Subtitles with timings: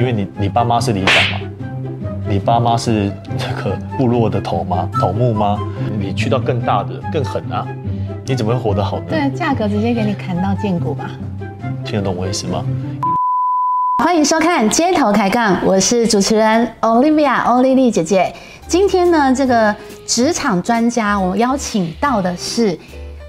[0.00, 1.46] 因为你你爸妈是里长嘛，
[2.26, 4.88] 你爸妈是这个部落的头吗？
[4.98, 5.58] 头目吗？
[5.98, 7.68] 你去到更大的更狠啊，
[8.24, 9.04] 你怎么会活得好呢？
[9.10, 11.10] 对，价格直接给你砍到见骨吧。
[11.84, 12.64] 听得懂我意思吗？
[14.02, 18.34] 欢迎收看《街头开杠》，我是主持人 Olivia 欧丽丽姐姐。
[18.66, 19.76] 今天呢，这个
[20.06, 22.78] 职场专家，我邀请到的是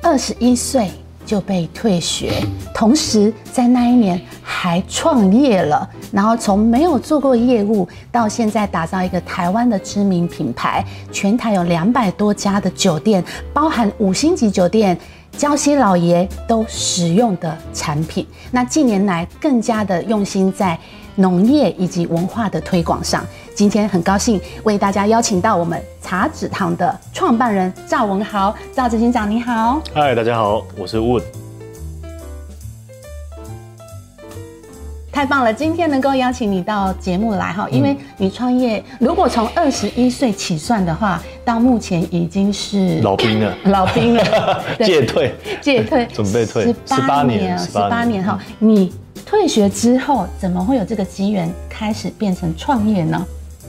[0.02, 0.90] 二十一岁
[1.26, 2.44] 就被退学，
[2.74, 13.24] 同时在那一年还创业了，然后从没有做过业务，到现在打造一个台湾的知名品牌，全台有两百多家的酒店，
[13.54, 14.98] 包含五星级酒店。
[15.38, 20.78] 礁溪老爷都使用的产品，那近年来更加的用心在
[21.16, 23.26] 农业以及文化的推广上。
[23.54, 29.82] 今天很高兴为大家邀请到我们茶子堂的创办人赵文豪，赵执行长你好。
[29.94, 31.24] 嗨，大家好，我是 Wood。
[35.12, 35.54] 太棒了！
[35.54, 48.40] 今天能够邀请你到节目来哈，因为你创业，如果从二十一岁起算的话，到目前已经是老兵了， 老兵了， 戒退，戒退， 准备退，十八年，十八年哈。
[48.58, 48.92] 你
[49.26, 53.24] 退学之后，怎么会有这个机缘开始变成创业呢？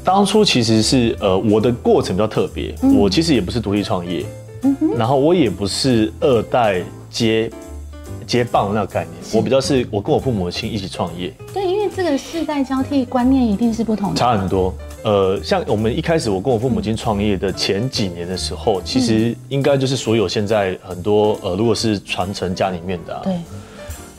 [0.04, 4.24] 当初其实是呃，我的过程比较特别，我其实也不是独立创业，
[4.62, 7.50] 嗯，然后我也不是二代接。
[8.24, 11.34] 接棒那个概念，我比较是我跟我父母亲一起创业。
[11.52, 14.72] 对，因为这个世代交替观念一定是不同的，差很多。
[15.02, 23.34] 呃，像我们一开始我跟我父母亲创业的前几年的时候，其实应该就是所有现在很多呃，如果是传承家里面的，对，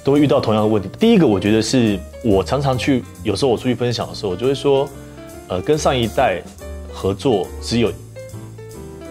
[0.03, 0.89] 都会遇到同样的问题。
[0.99, 4.87] 第一个，我觉得是我常常去，有时候我出去分享的时候，我就会说，
[5.47, 6.41] 呃，跟上一代
[6.93, 7.91] 合作只有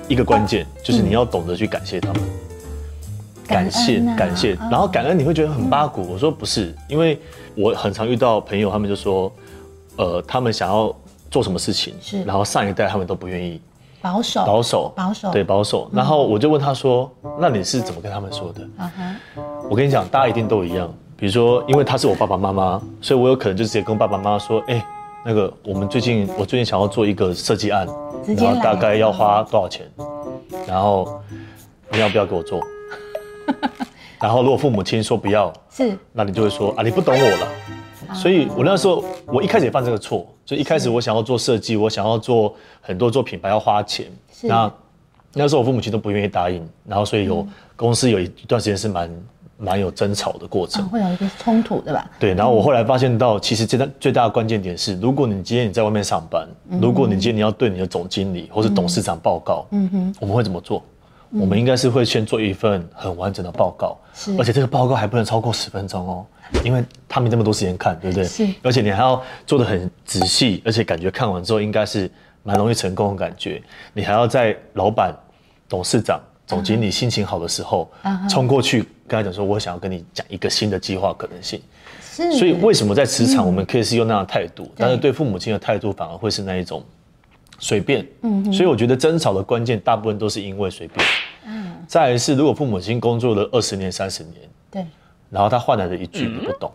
[0.08, 2.22] 一个关键，就是你要懂得去感谢他们。
[3.46, 6.06] 感谢感谢，然后感恩你会觉得很八股。
[6.10, 7.20] 我说不是，因为
[7.54, 9.30] 我很常遇到朋友，他们就说，
[9.96, 10.94] 呃，他们想要
[11.30, 13.60] 做什么事情，是，然后上一代他们都不愿意，
[14.00, 15.90] 保守保守保守，对保守。
[15.92, 18.66] 然后我就问他说，那你是怎么跟他们说的？
[19.68, 20.90] 我跟你讲，大家一定都一样。
[21.16, 24.82] 比如说，因为他是我爸爸妈妈，所以我有可能就直接跟爸爸妈妈说，哎，
[25.24, 27.86] 那个我们最近我最近想要做一个设计案，
[28.36, 29.86] 然后大概要花多少钱，
[30.66, 31.20] 然后
[31.90, 32.60] 你要不要给我做？
[34.20, 37.48] 然后，如果父母亲说不要，是，那你就会说啊，你不懂我了。
[38.14, 44.06] 所以，我那时候我一开始也犯这个错，就一开始我想要做设计，我想要做很多做品牌要花钱。
[44.42, 44.72] 那
[45.32, 47.44] 那时候我父母亲都不愿意答应，然后所以有
[47.74, 49.10] 公司有一段时间是蛮
[49.62, 52.10] 蛮有争吵的过程，会有一个冲突，对吧？
[52.18, 52.34] 对。
[52.34, 56.48] 然后我后来发现到，其实最大最大的关键点是，如果你今天你在外面上班，
[56.80, 60.82] 如果你今天你要对你的总经理或是董事长报告，嗯哼，我们会怎么做？
[61.34, 66.26] 我们应该是会先做一份很完整的报告，是，而且这个报告还不能超过十分钟哦，
[66.62, 68.24] 因为他没那么多时间看，对不对？
[68.24, 72.10] 是，而且你还要做的很仔细，而且感觉看完之后应该是
[72.42, 73.62] 蛮容易成功的感觉。
[73.94, 75.14] 你还要在老板、
[75.70, 77.90] 董事长、总经理心情好的时候，
[78.28, 81.60] 冲过去跟他讲说：“我想要跟你讲一个新的计划可能性。”
[82.02, 86.84] 是，所以为什么在职场我们可以是用那样的态度，但是对父母亲的态度反而会是那一种。
[87.58, 91.06] 随便，嗯，所以我觉得争吵的关键大部分都是因为随便，
[91.46, 94.34] 嗯，再来是如果父母亲工作了二十年、三十年，
[94.68, 94.84] 对，
[95.30, 96.72] 然后他换来的一句你不懂，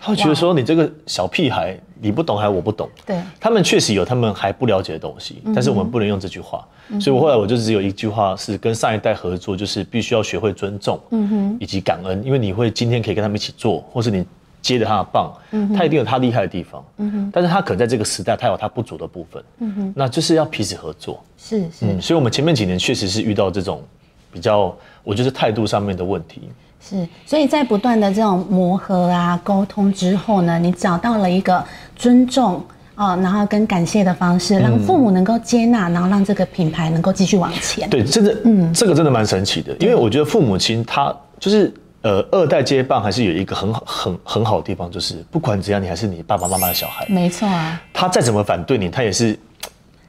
[0.00, 6.66] 他会觉得说你这个小屁孩，你不懂还我不懂，对，他们确实有他们还不了解的东西，但是我们不能用这句话，
[7.00, 14.24] 所以我后来我就只有一句话是跟上一代合作，就是必须要学会尊重，嗯哼，以及感恩，因为你会今天可以跟他们一起做，或是你。
[14.62, 15.32] 接着他的棒，
[15.74, 17.30] 他一定有他厉害的地方，嗯哼。
[17.32, 19.92] 但是他可能在这个时代，他有他不足的部分，嗯哼。
[19.96, 21.18] 那就是要彼此合作。
[21.38, 23.82] 是是，所以我们前面几年确实是遇到这种
[24.30, 26.42] 比较，我觉得态度上面的问题。
[26.80, 31.64] 是，所以在不断的这种磨合啊、沟通之后呢，你找到了一个
[31.94, 32.64] 尊重
[32.94, 37.88] 啊，然后跟感谢的方式，让父母能够接纳，然后让这个品牌能够继续往前。
[37.90, 41.72] 对，真的，嗯，这个真的蛮神奇的，因为我觉得父母亲他就是。
[42.02, 47.06] 呃，二代接棒还是有一个很好、很很好的地方，就是不管怎样，你还是你爸爸妈妈的小孩。
[47.10, 47.78] 没错啊。
[47.92, 49.38] 他再怎么反对你，他也是，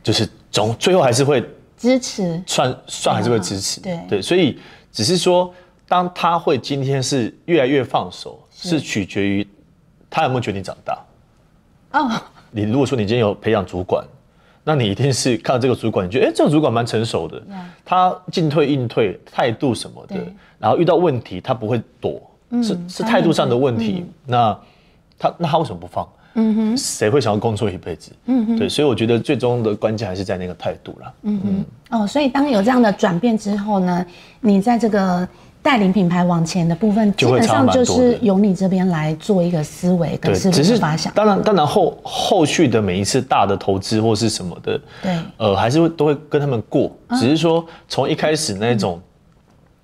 [0.01, 1.43] 就是总最后还是会
[1.77, 2.41] 支持。
[2.47, 3.81] 算算还是会支持。
[3.81, 4.57] 对对，所以
[4.89, 5.53] 只是说，
[5.91, 9.45] 当他会今天是越来越放手，是取决于
[10.09, 10.97] 他有没有觉得你长大。
[11.91, 12.09] 哦。
[12.49, 14.01] 你如果说你今天有培养主管。
[14.63, 17.41] 那你一定是看到这个主管，你觉得哎，这个主管蛮成熟的，
[17.83, 20.15] 他进退应退态度什么的，
[20.59, 22.21] 然后遇到问题他不会躲，
[22.61, 24.05] 是是态度上的问题。
[24.23, 24.55] 那
[25.17, 26.07] 他那他为什么不放？
[26.35, 28.11] 嗯哼，谁会想要工作一辈子？
[28.27, 31.13] 嗯哼，对，所以我觉得最终的关键还是在那个态度啦。
[31.23, 34.05] 嗯嗯，哦，所以当有这样的转变之后呢，
[34.41, 35.27] 你在这个
[35.63, 41.13] 带领品牌往前的部分，基本上就是由你这边来做一个思维跟思路发想。
[41.13, 48.99] 当然，当然后后续的每一次大的投资或是什么的，对，呃，还是会都会跟他们过，只是说从一开始那种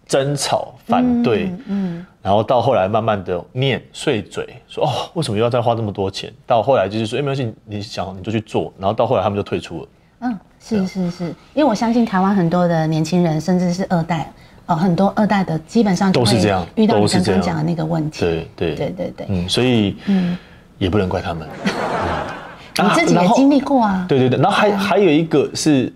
[0.07, 6.33] 争吵、反对，嗯，然后到后来慢慢的念碎嘴，说哦，为什么又要再花这么多钱？
[6.47, 9.87] 到后来就是说，哎，没关系，你想你就去做，然后到后来他们就退出了。
[10.21, 14.33] 嗯，是是是，因为我相信台湾很多的年轻人，甚至是二代。
[14.67, 18.19] 哦，很多二代的基本上都是这样，遇到你刚刚讲的那个问题。
[18.19, 20.37] 对对对对对，嗯，所以嗯，
[20.77, 21.47] 也不能怪他们。
[22.83, 24.05] 你自己也经历过啊。
[24.09, 25.91] 对对对，然后还还有一个是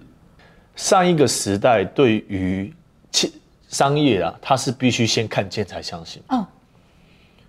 [0.75, 2.73] 上一个时代对于
[3.12, 3.33] 企
[3.68, 6.24] 商业啊，它是必须先看见才相信。
[6.29, 6.47] 哦，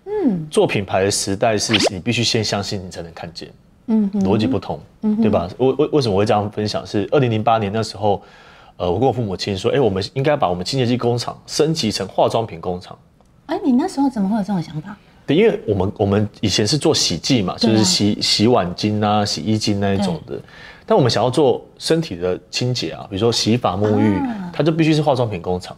[0.05, 3.49] 嗯，做品牌的时代是你必须先相信，你才能看见。
[3.87, 4.77] 嗯，逻辑不同，
[5.21, 5.49] 对吧？
[5.57, 6.85] 为为为什么会这样分享？
[6.85, 8.21] 是二零零八年那时候。
[8.77, 12.97] 呃，我跟我父母亲说，哎，我们应该把我们清洁剂工厂升级成化妆品工厂。
[13.45, 14.97] 哎，你那时候怎么会有这种想法？
[15.25, 20.39] 对，因为我们我们以前是做洗剂嘛，就是洗洗碗巾啊、洗衣巾那一种的。
[20.85, 24.19] 但我们想要做身体的清洁啊，比如说洗发沐浴，
[24.51, 25.77] 它就必须是化妆品工厂。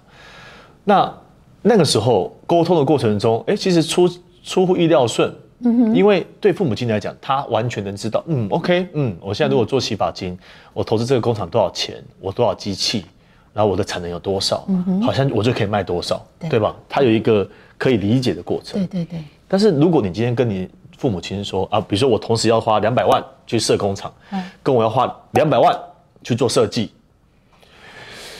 [0.84, 1.14] 那
[1.62, 4.10] 那个时候沟通的过程中，哎，其实出
[4.44, 5.32] 出乎意料顺。
[5.60, 10.38] 因为对父母亲来讲，他完全能知道，嗯，OK，嗯，我现在如果做洗发精，
[10.74, 13.06] 我投资这个工厂多少钱，我多少机器，
[13.54, 14.68] 然后我的产能有多少，
[15.02, 16.76] 好像我就可以卖多少，对吧？
[16.90, 18.80] 他有一个可以理解的过程。
[18.86, 19.24] 对对对。
[19.48, 24.14] 但是如果你今天跟你父母亲说啊，比如说我同时要花两百万去设工厂，
[24.62, 25.74] 跟我要花两百万
[26.22, 26.92] 去做设计，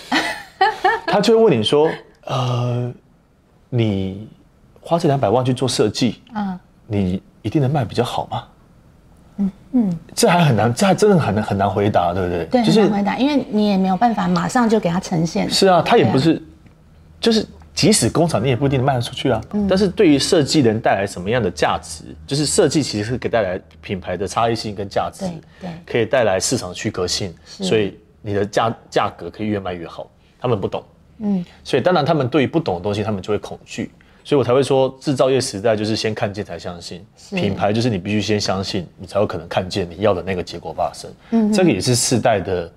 [1.08, 1.90] 他就会问你说，
[2.26, 2.92] 呃，
[3.70, 4.28] 你
[4.82, 6.60] 花这两百万去做设计，嗯。
[6.88, 8.44] 你一定能卖比较好吗？
[9.38, 12.46] 嗯嗯，这还很难，这还真的很难很难回答，对不对？
[12.46, 15.50] 对，很难回答，因为你也没有办法马上就给他呈现。
[15.50, 16.42] 是啊，他也不是，
[17.20, 19.42] 就是即使工厂你也不一定卖得出去啊。
[19.52, 19.68] 嗯。
[19.68, 22.06] 但是对于设计能带来什么样的价值？
[22.26, 25.26] 就是设计其实是给带来品牌的差异性跟价值，
[25.60, 30.10] 对，可以带来市场区隔性，所以你的价价格可以越卖越好。
[30.40, 30.84] 他们不懂，
[31.18, 33.92] 嗯，所以当然他们对于不懂的东西，他们就会恐惧。
[34.26, 41.08] 所以我才会说，制造业时代就是先看见才相信，品牌就是你必须先相信，你才有可能看见你要的那个结果发生。
[41.30, 42.70] 嗯，这个也是世代的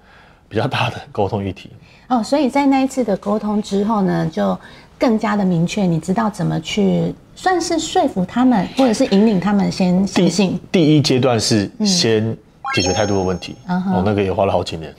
[0.46, 1.70] 比较大的沟通议题。
[2.08, 4.58] 哦，所以在那一次的沟通之后呢，就
[4.98, 10.60] 更加的明确，你知道怎么去算是说服他们，或者是引领他们先相信。
[10.70, 12.36] 第一阶段是先
[12.74, 14.94] 解决态度的问题，哦，那个也花了好几年。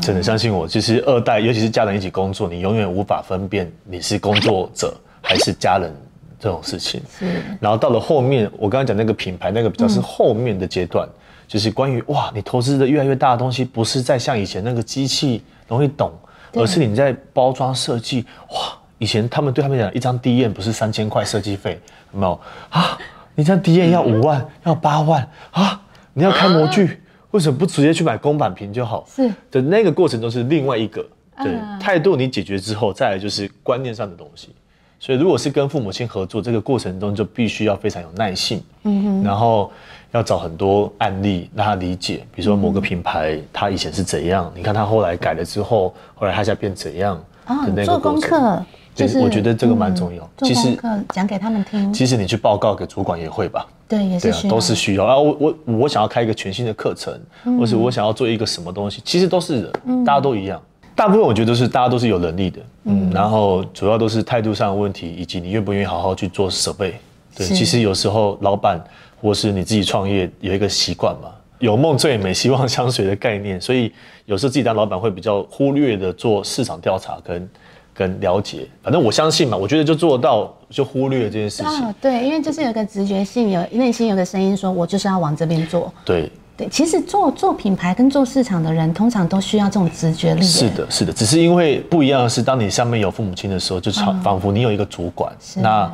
[0.00, 4.94] 真的相信我，其实二代，尤其是家人一起工作，你永远无法分辨你是工作者。
[5.22, 5.94] 还是家人
[6.38, 7.26] 这种事情，是。
[7.60, 11.08] 然后到了后面，我刚刚讲那个品牌，那个比较是后面的阶段，
[11.46, 16.12] 就是关于哇，你投资的越来越大的东西，不是在像以前那个机器容易懂，
[16.54, 18.24] 而是你在包装设计。
[18.50, 21.80] 哇，以前他们对他们讲，一张 D N 不是三千块设计费，
[22.12, 22.40] 有没有
[22.70, 22.98] 啊？
[23.34, 25.80] 你这 D N 要五万，要八万啊？
[26.12, 27.00] 你要开模具，
[27.30, 29.06] 为什么不直接去买公版屏就好？
[29.08, 29.30] 是。
[29.50, 31.06] 的那个过程中是另外一个
[31.38, 34.54] 对态度，你解决之后，再来就是观念上的东西。
[35.02, 39.72] 所以，如果是跟父母亲合作，这个过程中就必须要非常有耐性，嗯哼，然后
[40.12, 47.66] 要找很多案例让他理解，比如说某个品牌他以前是怎样，你看他后来改了之后，后来他现在变怎样啊？
[47.82, 48.62] 做功课，
[48.94, 50.30] 就是我觉得这个蛮重要。
[50.42, 50.78] 其实
[51.14, 51.90] 讲给他们听。
[51.94, 53.66] 其实你去报告给主管也会吧？
[53.88, 55.16] 对，也是都是需要啊。
[55.16, 57.18] 我我我想要开一个全新的课程，
[57.58, 60.60] 或是我想要做一个什么东西，其实都是人，大家都一样。
[60.94, 66.94] 大部分我觉得是大家都是有能力的，嗯，然后主要都是态度上的问题，以及你愿不愿意好好去做设备。
[67.34, 68.78] 对，其实有时候老板
[69.20, 73.90] 或是你自己创业有一个习惯嘛，有梦最美，希望相随的概念，所以
[74.26, 77.48] 有时候自己当老板会比较忽略的做市场调查跟
[77.94, 78.66] 跟了解。
[78.82, 81.66] 反正我相信嘛，我觉得就做到就忽略这件事情。
[81.66, 85.92] 啊，对，因为就是有个直觉性，有内心有个声音说，我就是要往这边做。
[86.04, 86.30] 对。
[86.68, 90.42] 其实做做品牌跟做市场的人，通常都需要这种直觉力。
[90.42, 95.90] 是的，是的，只是因为不一样的是，当你上面有父母亲的时候，就仿仿佛你有一个主管，那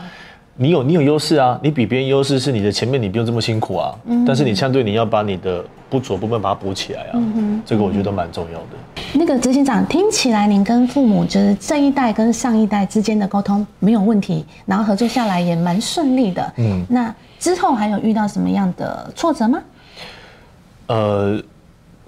[0.56, 3.94] 你有你有优势啊，你比别人优势是你的前面你不用这么辛苦啊，
[4.26, 7.20] 但是你相对你要把你的不足部分把它补起来啊，
[7.66, 8.66] 这个我觉得蛮重要的。
[9.12, 16.52] 那个执行长听起来，您跟父母就是这一代跟上一代之间的沟通没有问题，然后合作下来也蛮顺利的。
[16.56, 19.60] 嗯，那之后还有遇到什么样的挫折吗？
[20.86, 21.42] 呃，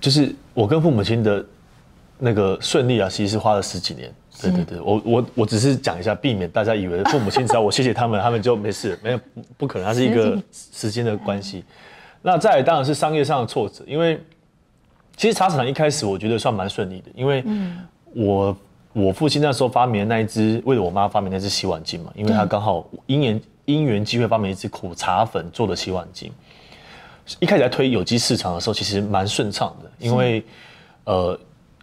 [0.00, 1.44] 就是我跟父母亲的
[2.18, 4.12] 那个顺利啊，其实是花了十几年。
[4.40, 9.20] 对对对，我我我只是讲一下，避免大家以为父母亲只要我谢谢他们，他们就没事，没有
[9.56, 11.64] 不可能，它是一个时间的关系。
[12.22, 14.20] 那再当然是商业上的挫折，因为
[15.16, 17.44] 其实茶厂一开始我觉得算蛮顺利的，因为
[18.14, 18.56] 我
[18.92, 26.30] 我父亲那时候发明的那一支，为了我妈发明那支洗碗巾嘛，因为他刚好因缘因缘机会发明一支苦茶粉做的洗碗巾。
[27.40, 30.42] 一开始在推有机市场的时候，其实蛮顺畅的，因为
[31.04, 31.38] 呃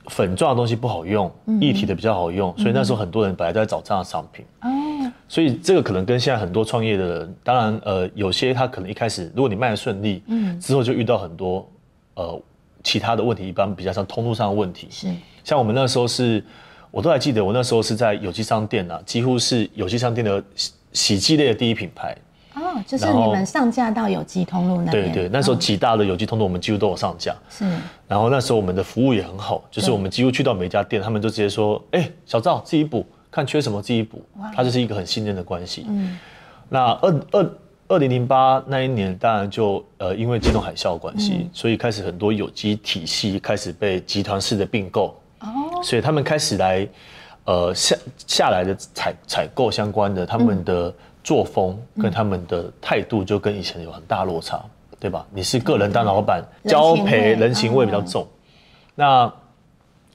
[0.07, 4.45] 粉状的东西不好用，一体的比较好用，所以那时候很多人本来都在找这样的商品。
[4.61, 11.67] 哦，所以这个可能跟现在很多创业的人，当然呃有些他可能一开始如果你卖的顺利，嗯，之后就遇到很多
[12.15, 12.41] 呃
[12.83, 14.87] 其他的问题，一般比较像通路上的问题。
[14.91, 15.07] 是，
[15.43, 16.43] 像我们那时候是，
[16.91, 22.15] 我都还记得，我那时候是在有机商店啊，几乎是有机商店的洗洗剂类的第一品牌。
[22.55, 25.11] 哦，就是你们上架到有机通路那边。
[25.11, 27.35] 对对，那时候几大的有机通路我们几乎都有上架。
[27.49, 27.69] 是。
[28.07, 34.23] 然后那时候我们的服务也很好，就是我们几乎去到每一家店，他们就直接说：“哎，小赵自己补，看缺什么自己补。”
[34.55, 35.85] 它就是一个很信任的关系。
[35.89, 36.17] 嗯。
[36.69, 37.51] 那二二
[37.89, 45.13] 二零零八那一年，当然就呃因为金融海啸关系，所以开始很多有机体系开始被集团式的并购。
[45.41, 45.83] 哦。
[45.83, 46.87] 所以他们开始来
[47.43, 50.93] 呃下下来的采采购相关的他们的。
[51.25, 54.63] 作风跟他们的态度就跟以前有很大落差，
[54.99, 55.25] 对吧？
[55.33, 58.27] 你是个人当老板，交陪人情味比较重。
[58.93, 59.33] 那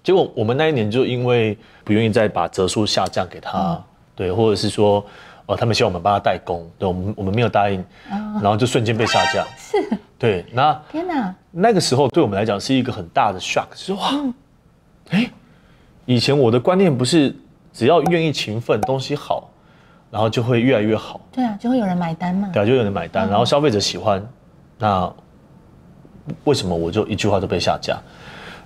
[0.05, 3.83] 结果我们那一年就因为不愿意再把折数下降给他，
[4.15, 5.05] 对，或者是说，
[5.47, 9.45] 呃，他们希望我们帮他代工，对，我们我们没有答应，然后就瞬间被下架。
[9.59, 9.77] 是，
[10.17, 14.13] 对，那天哪，那个时候对我们来讲是一个很大的 shock，是哇，
[15.09, 15.29] 哎，
[16.07, 17.35] 以前我的观念不是
[17.73, 19.50] 只要愿意勤奋，东西好。
[20.11, 22.49] 然后就会越来越好，对啊，就会有人买单嘛。
[22.53, 24.21] 对啊，就有人买单，然后消费者喜欢，
[24.77, 25.09] 那
[26.45, 27.97] 为什么我就一句话就被下架？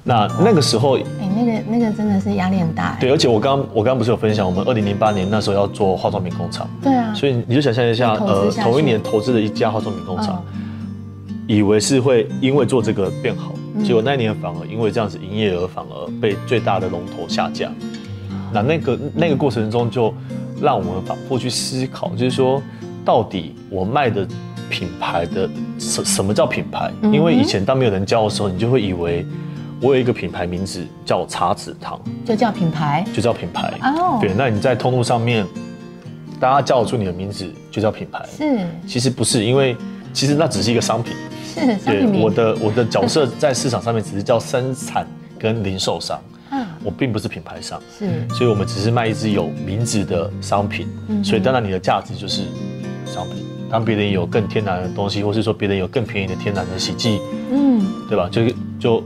[0.03, 1.03] 那那个时候，哎，
[1.37, 2.97] 那个那个真的是压力很大。
[2.99, 6.69] 对，而且我刚我刚刚不是有分享，我们二零零八年那时候要做化妆品工厂。
[6.83, 7.13] 对啊。
[7.15, 10.43] 所以你就想象一下，呃，同一年投资的一家化妆品工厂，
[11.47, 13.53] 以为是会因为做这个变好，
[13.85, 17.71] 结果那一年反而因为这样子营业额反而被最大的龙头下架。
[18.53, 20.15] 那那个那个过程中就。
[20.61, 22.63] 让我们反复去思考，就是说，
[23.05, 24.27] 到底我卖的
[24.71, 26.91] 品牌的什什么叫品牌？
[27.13, 29.27] 因为以前当没有人教的时候，你就会以为
[29.81, 33.75] 我有一个品牌名字叫茶子糖，就叫品牌，就叫品牌。
[33.83, 35.47] 哦，对，那你在通路上面，
[36.41, 38.25] 大家叫得出你的名字就叫品牌。
[38.37, 39.77] 是，其实不是，因为
[40.13, 41.13] 其实那只是一个商品。
[41.45, 45.07] 是，对，我的我的角色在市场上面只是叫生产
[45.39, 46.19] 跟零售商。
[46.85, 50.87] 我并不是品牌商，是，所以我们只是卖一支有名字的商品，
[51.25, 52.43] 所以当然你的价值就是
[53.07, 53.43] 商品。
[53.71, 57.19] 当别人有更天然的东西，或是说别人有更便宜的天然的洗剂，
[57.51, 58.29] 嗯，对吧？
[58.31, 58.43] 就
[58.79, 59.05] 就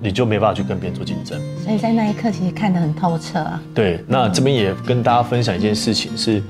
[0.00, 1.38] 你就没办法去跟别人做竞争。
[1.62, 3.60] 所以在那一刻其实看得很透彻啊。
[3.74, 6.42] 对，那这边也跟大家分享一件事情是，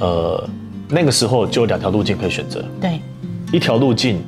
[0.00, 0.48] 呃，
[0.88, 2.64] 那个时候就有两条路径可以选择。
[2.80, 3.00] 对，
[3.52, 4.20] 一条路径，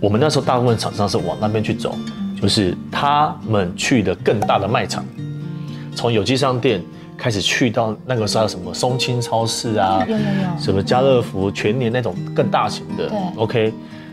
[0.00, 1.94] 我们那时候大部分厂商是往那边去走。
[2.40, 5.04] 就是他们去的更大的卖场，
[5.94, 6.82] 从有机商店
[7.16, 13.72] 开始去到那个时候什么松青超市啊，有有有，什么家乐福、全年那种更大型的，对，OK。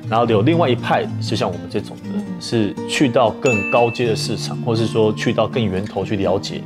[0.09, 2.09] 然后有另外一派，就像我们这种的，
[2.39, 6.61] 是去到更高阶的市场，或是说去到更源头去了解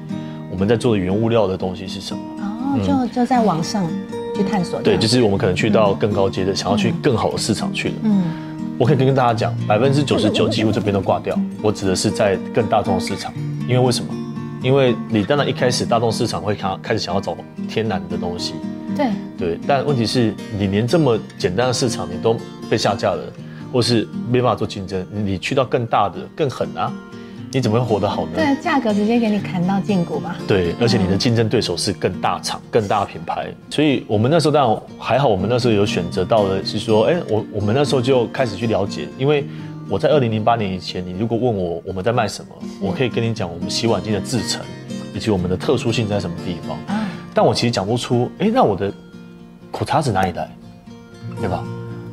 [0.51, 2.19] 我们在做的原物料的东西是什么。
[2.39, 3.87] 哦，就就在网上
[4.35, 4.81] 去探索。
[4.81, 7.95] 对，就是我们可能去到更高阶的，想要去更好的市场去了。
[8.03, 8.23] 嗯。
[8.77, 11.37] 我可以跟跟大家讲，百分之九十九几乎这边都挂掉。
[11.61, 13.33] 我指的是在更大众市场，
[13.67, 14.13] 因为为什么？
[14.61, 17.37] 因为你当然一开始大众市场会开开始想要找
[17.69, 18.53] 天然的东西，
[18.97, 19.59] 对对。
[19.65, 22.35] 但问题是你连这么简单的市场你都
[22.69, 23.23] 被下架了，
[23.71, 26.91] 或是没办法做竞争，你去到更大的更狠啊。
[27.55, 28.31] 你怎么会活得好呢？
[28.35, 30.35] 对，价格直接给你砍到见骨吧。
[30.45, 39.45] 对，而且你的竞争对手是更大厂、更大品牌，所以我们那时候当然还好，我们那时候有选择到的是说，哎，我我们那时候就开始去了解，因为
[39.87, 42.49] 我在二零零八年以前，你如果问我我们在卖什么，
[42.81, 44.61] 我可以跟你讲我们洗碗机的制成
[45.13, 46.77] 以及我们的特殊性在什么地方，
[47.33, 48.93] 但我其实讲不出，哎，那我的
[49.71, 50.49] 苦茶子哪里来，
[51.39, 51.63] 对吧？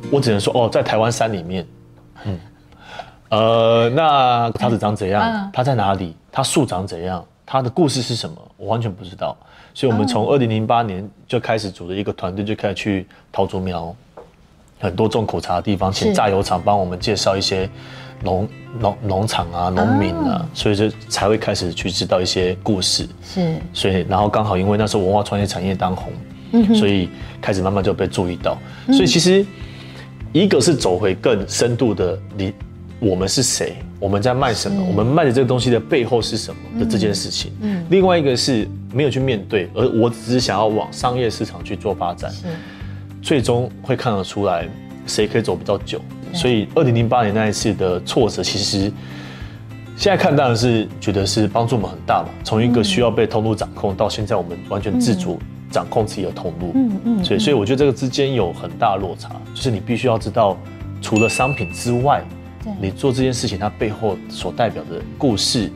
[0.09, 1.67] 我只能说，哦，在台湾山里面，
[2.23, 2.39] 嗯。
[3.33, 5.49] 呃，那他是长怎样？
[5.51, 6.15] 它在哪里？
[6.31, 7.25] 它树长怎样？
[7.47, 8.35] 它的故事是什么？
[8.57, 9.35] 我完全不知道。
[9.73, 13.95] 所以，我们从二零零八年就开始组了一个团队，就开始去桃竹苗
[14.79, 17.67] 很多种苦茶的地方，请榨油厂帮我们介绍一些
[18.21, 18.47] 农
[18.79, 23.09] 农农场啊、农民啊，所以就才会开始去知道一些故事。
[23.23, 26.13] 是，所以然后刚好因为那时候文化创业产业当红，
[26.75, 27.09] 所以
[27.41, 28.55] 开始慢慢就被注意到。
[28.87, 29.43] 所以其实
[30.31, 32.53] 一个是走回更深度的你。
[33.03, 33.75] 我们是谁？
[33.99, 34.81] 我们在卖什么？
[34.83, 37.51] 我们卖的这个东西的背后是什么的这件事情？
[37.61, 42.47] 嗯，另外一个是没有去面对，而我只是想要往商业市场去做发展，是，
[43.21, 44.67] 最终会看得出来
[45.05, 45.99] 谁可以走比较久。
[46.33, 48.91] 所以，二零零八年那一次的挫折，其实
[49.95, 55.37] 现在看当然是觉得是帮助我们很大嘛，从一个需要被通路掌控到现在我们完全自主
[55.69, 60.57] 掌控自己的通路，嗯嗯，所以所以我觉得这个之间有很大落差，就是你必须要知道，
[61.01, 62.23] 除了商品之外，
[62.79, 65.71] 你做这件事情它背后所代表的故事，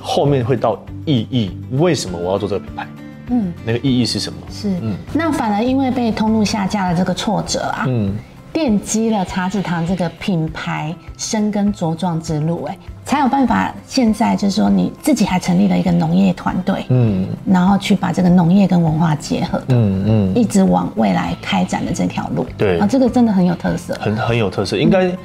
[0.00, 2.86] 后面会到意义，为什么我要做这个品牌？
[3.28, 4.38] 嗯，那个意义是什么？
[4.50, 8.14] 是，嗯，那反而因为被通路下架的这个挫折啊，嗯。
[8.52, 13.72] 奠基了茶子堂这个品牌生根茁壮之路，哎，才有办法。
[13.86, 24.76] 现在就是说，你自己还成立了一个农业团队，嗯，然后去把这个农业跟文化结合，嗯嗯，一直往未来开展的这条路，对啊，这个真的很有特色，很很有特色。
[24.76, 25.16] 应该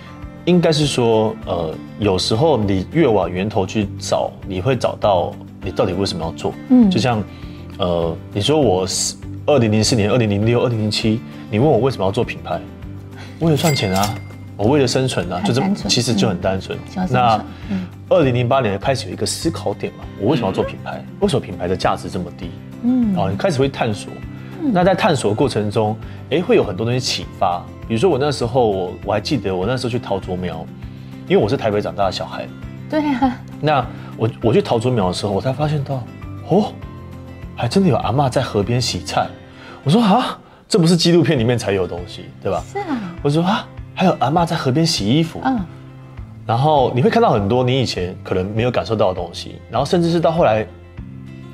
[0.46, 6.54] 应该是说，呃，有时候你越往源头去找，你会找到你到底为什么要做。
[6.70, 7.24] 嗯，就像
[7.80, 9.16] 呃，你说我是
[9.48, 12.62] 二零零四年、二零零六、二零零七，你问我为什么要做品牌？
[13.40, 14.16] 为了赚钱啊，
[14.56, 16.78] 我为了生存啊，就这其实就很单纯。
[17.10, 17.44] 那
[18.08, 21.04] 二零零八年开始有一个思考点嘛，我为什么要做品牌？
[21.22, 22.52] 为什么品牌的价值这么低？
[22.84, 24.14] 嗯，啊，你开始会探索。
[24.72, 25.98] 那在探索的过程中，
[26.30, 27.64] 哎，会有很多东西启发。
[27.88, 30.66] 比如说我那时候，我我还记得我那时候去桃竹苗，
[31.28, 32.48] 因为我是台北长大的小孩。
[32.90, 33.38] 对啊。
[33.62, 33.86] 那
[34.18, 36.04] 我我去桃竹苗的时候，我才发现到，
[36.50, 36.74] 哦，
[37.56, 39.28] 还真的有阿妈在河边洗菜。
[39.84, 40.40] 我说啊。
[40.68, 42.64] 这不是纪录片里面才有东西，对吧？
[42.74, 43.16] 是啊。
[43.22, 45.40] 我说啊，还有阿妈在河边洗衣服。
[45.46, 45.60] 嗯。
[46.44, 50.66] 然后你会看到很多你以前可能没有感受到的东西，然后甚至是到后来，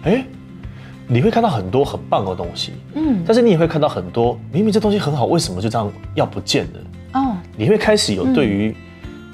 [0.03, 0.25] 哎，
[1.12, 2.72] 你会看到很多很棒的东西。
[2.96, 3.22] 嗯。
[3.25, 6.80] 但是你也会看到很多明明这东西很好，为什么就这样要不见了？
[7.13, 7.36] 哦。
[7.58, 8.74] 你会开始有对于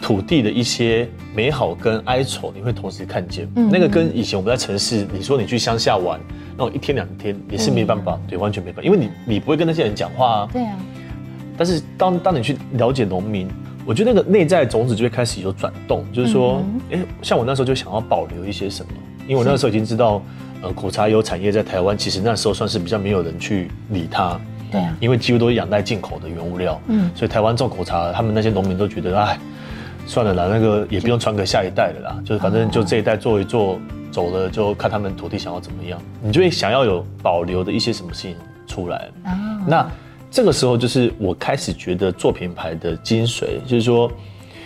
[0.01, 3.47] 土地的一些美好跟哀愁，你会同时看见。
[3.55, 3.69] 嗯。
[3.71, 6.19] 那个跟以前我们在城市，你说你去乡下玩。
[6.59, 10.49] 那种一天两天也是没办法，对，完全没办法，因为你你不会跟那些人讲话啊。
[10.51, 10.75] 对啊。
[11.55, 13.47] 但是当当你去了解农民，
[13.85, 18.91] 我觉得那个内在种子就会开始有转动，就是说，哎，像我那时候就想要保留一些什么，
[19.27, 20.19] 因为我那时候已经知道，
[20.61, 24.39] 呃，苦茶油产业在台湾其实那时候算是比较没有人去理它。
[24.71, 24.97] 对啊。
[24.99, 29.39] 因为几乎都是仰赖进口的原物料，嗯，所以台湾种苦茶，他们那些农民都觉得，哎，
[30.05, 33.79] 算了啦，那个也不用传给下一代了啦，就是反正就这一代做一做。
[34.09, 39.09] 走了就看他们土地想要怎么样，你就会想要有保留的一些什么事情出来。
[39.67, 39.87] 那
[40.31, 44.09] 这个时候就是我开始觉得做品牌的精髓，就是说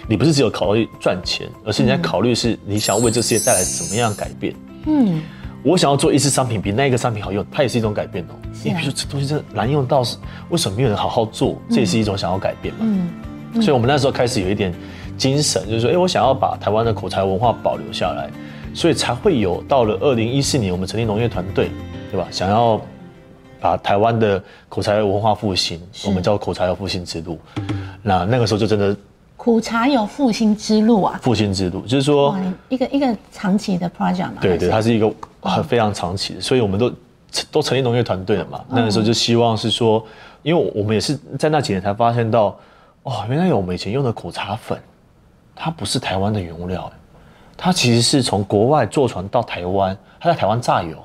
[0.08, 4.56] 你不是只有考虑赚钱，而是你在考虑是你想要为这世界带来怎么样改变。
[4.86, 5.21] 嗯，
[5.63, 8.34] 我想要做一次商品比那个商品好用，它也是一种改变哦。
[8.63, 10.04] 你比如说这东西真的难用到，
[10.50, 11.56] 为什么没有人好好做？
[11.69, 12.80] 这也是一种想要改变嘛。
[12.82, 14.74] 嗯，所以我们那时候开始有一点
[15.17, 18.30] 精神，就是说，哎，我想要把台湾的口才文化保留下来。
[18.74, 21.69] 所以才会有到了二零一四年，我们成立农业团队，
[22.10, 22.26] 对吧？
[22.32, 22.80] 想要
[23.60, 27.38] 把台湾的口才文化复兴，我们叫口才的复兴之路。
[28.02, 28.95] 那那个时候就真的
[29.41, 32.38] 苦茶有复兴之路啊，复兴之路就是说
[32.69, 34.36] 一个一个长期的 project 嘛。
[34.39, 36.93] 对对，它是一个很非常长期的，所以我们都
[37.49, 38.63] 都成立农业团队了嘛。
[38.69, 40.06] 那个时候就希望是说，
[40.43, 42.56] 因为我们也是在那几年才发现到，
[43.01, 44.80] 哦，原来有我们以前用的苦茶粉，
[45.56, 46.91] 它不是台湾的原物料。
[47.58, 50.95] 它其实是从国外坐船到台湾，它在台湾榨油，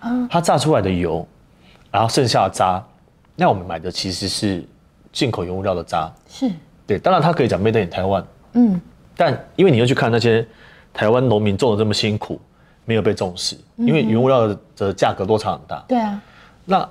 [0.00, 1.28] 嗯，它榨出来的油，
[1.90, 2.82] 然后剩下的渣，
[3.36, 4.66] 那我们买的其实是
[5.12, 6.50] 进口原物料的渣，是，
[6.90, 8.24] 对，当然他可以讲 made in 台湾，
[8.54, 8.80] 嗯，
[9.16, 10.44] 但因为你要去看那些
[10.92, 12.40] 台湾农民种的这么辛苦，
[12.84, 16.20] 没有被重视，因为原物料的价格落差很大，对啊，
[16.64, 16.88] 那。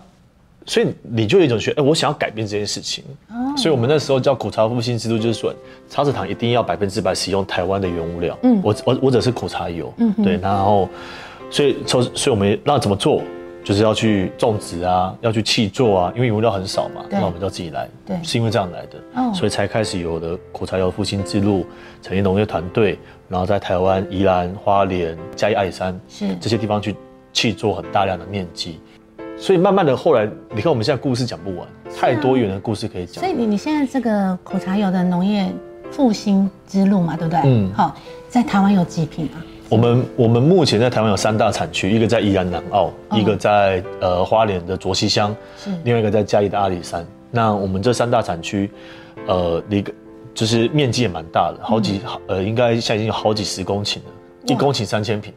[0.65, 3.03] 所以你就有一种觉得，哎，我想要改变这件事情。
[3.29, 3.57] 哦。
[3.57, 5.51] 所以我们那时候叫苦茶复兴制度，就是说，
[5.89, 8.38] 茶子糖一定要百分之百使用台湾的原物料。
[8.43, 8.62] 嗯。
[8.63, 9.91] 我我我只是苦茶油。
[9.97, 10.13] 嗯。
[10.23, 10.88] 对，然后，
[11.49, 13.23] 所以所所以我们那怎么做，
[13.69, 17.05] 就是要去种植啊，要去契作啊，因为原料很少嘛。
[17.08, 17.88] 那我们就自己来。
[18.03, 18.17] 对。
[18.23, 18.97] 是因为这样来的。
[19.13, 19.32] 哦。
[19.32, 21.67] 所以才开始有的苦茶油复兴之路，
[22.01, 26.95] 成立农业团队，然后在台湾宜兰花莲嘉义阿里山是这些地方去
[27.32, 28.79] 契作很大量的面积。
[29.38, 33.23] 所以慢慢的，后来你看，我们现在故事讲不完，太多元的故事可以讲。
[33.23, 35.47] 所以你你现在这个苦茶油的农业
[35.91, 37.39] 复兴之路嘛，对不对？
[37.45, 37.71] 嗯。
[37.75, 37.95] 好，
[38.29, 39.38] 在台湾有几品啊？
[39.69, 45.36] 我们我们目前在台湾有三大产区，一个在宜兰南澳，一个在呃花莲的卓溪乡，
[45.84, 47.05] 另外一个在嘉义的阿里山。
[47.29, 48.71] 那我们这三大产区，
[49.27, 49.93] 呃，一个
[50.34, 54.03] 就是面积也蛮大的，好几呃，应该现在已经有好几十公顷了，
[54.47, 55.32] 一公顷三千平，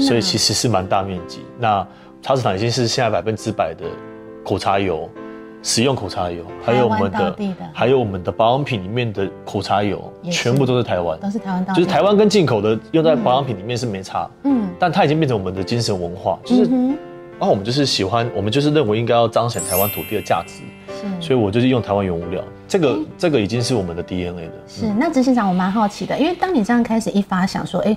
[0.00, 1.40] 所以其实是蛮大面积。
[1.58, 1.86] 那
[2.22, 3.84] 茶市场已经是现在百分之百的
[4.42, 5.06] 苦茶油，
[5.62, 7.36] 使用苦茶油，还有我们的，
[7.72, 21.26] 还有我们的保养品里面的苦茶油，全部都是台湾，都是台湾，就是台湾跟进口的用在保养品里面是没差，嗯，但它已经变成我们的精神文化，就是，然后我们就是喜欢，我们就是认为应该要彰显台湾土地的价值，是。
[21.26, 24.52] 所以我就是用台湾原物料，这个这个已经是我们的 DNA 了。
[24.66, 27.96] 是，那执行长我蛮好奇的，因为当你这样开始一发想说，哎，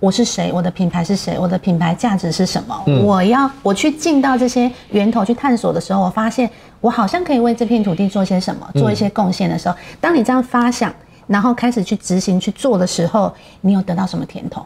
[0.00, 0.50] 我是谁？
[0.50, 1.38] 我的品牌是谁？
[1.38, 2.82] 我的品牌价值是什么？
[3.04, 10.92] 我要我去进到这些源头去探索的时候，我发现我好像可以为这片土地做些什么，做一些贡献的时候，当你这样发想，
[11.26, 14.64] 然后开始去执行去做的时候，你有得到什么甜头？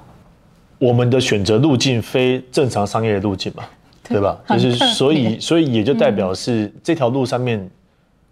[0.79, 3.65] 我们的选择路径非正常商业的路径嘛，
[4.05, 4.39] 对吧？
[4.51, 7.69] 就是所以，所以也就代表是这条路上面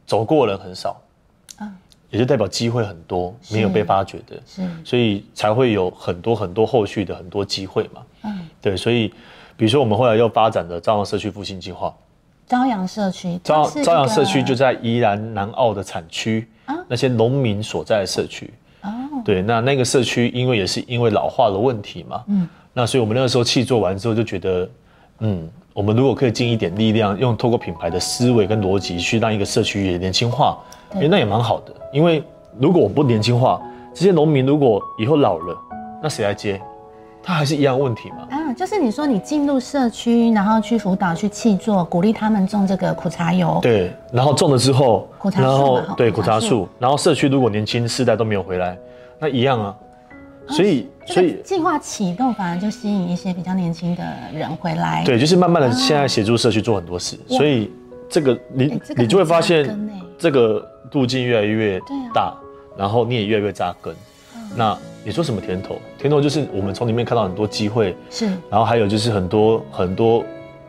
[0.06, 1.00] 走过人很少，
[2.12, 8.02] 也就代表机会很多没有被发掘的，是，所以才会有很多很多后续的很多机会嘛。
[8.24, 9.08] 嗯，对，所以
[9.56, 11.92] 比如说我们后来又发展的朝阳社区复兴计划，
[12.46, 18.52] 朝阳社区，朝朝阳社区就在宜兰南澳的产区啊，那些农民所在的社区。
[19.24, 24.68] 对，那那个社区因为也是因为老化的问题嘛，嗯，那所以我们那个时候气做完之后就觉得，
[25.20, 30.58] 嗯，我们如果可以尽一点力量，用透过品牌的思维跟逻辑去让一个社区也年轻化，
[30.94, 31.72] 哎，那也蛮好的。
[31.92, 32.22] 因为
[32.58, 33.60] 如果我不年轻化，
[33.94, 35.56] 这些农民如果以后老了，
[36.02, 36.60] 那谁来接？
[37.24, 38.26] 他还是一样问题嘛。
[38.30, 43.60] 啊，就是你说你进入社区，然后去辅导、去气做，鼓励他们种这个苦茶油。
[43.62, 48.76] 对，然后种了之后，然后对苦茶树，然后社区如果年轻世代都没有回来。
[49.20, 49.76] 那一样啊，
[50.48, 54.02] 所以所以计划启动反而就吸引一些比较年轻的
[54.34, 55.04] 人回来。
[55.04, 57.70] 对，就是慢慢的现在协助社区做很多事，所以
[58.08, 60.60] 这个你你就会发现这个
[60.92, 61.80] 路径越来越
[62.14, 62.34] 大，
[62.76, 63.94] 然后你也越来越扎根。
[64.56, 65.76] 那你说什么甜头？
[65.98, 70.24] 甜头就是我们从里面看到很多机会，是，然后还有就是很多很多。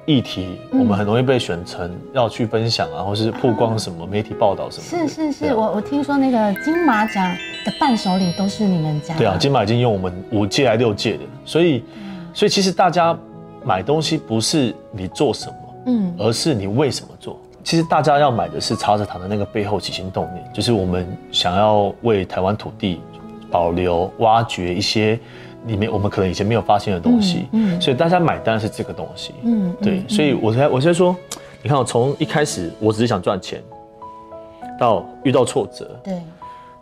[0.05, 4.83] 议题，我们很容易被选成要去分享啊，或是曝光什么媒体报道什么。
[4.83, 7.33] 是是是，我我听说那个金马奖
[7.65, 9.15] 的伴手礼都是你们家。
[9.15, 11.85] 对啊，金马已经用我们五届来六届的，所以
[12.33, 13.17] 所以其实大家
[13.63, 15.55] 买东西不是你做什么，
[15.85, 17.39] 嗯，而是你为什么做。
[17.63, 23.01] 其实大家要买的是茶子堂的那个背后起心动念，就是我们想要为台湾土地
[23.49, 25.19] 保留、挖掘一些。
[25.65, 31.15] 里面我们可能以前没有发现的东西，嗯，所以大家买单是这个东西，嗯，对，所以我才我才说，
[31.61, 33.63] 你看我从一开始我只是想赚钱，
[34.77, 36.21] 到遇到挫折，对，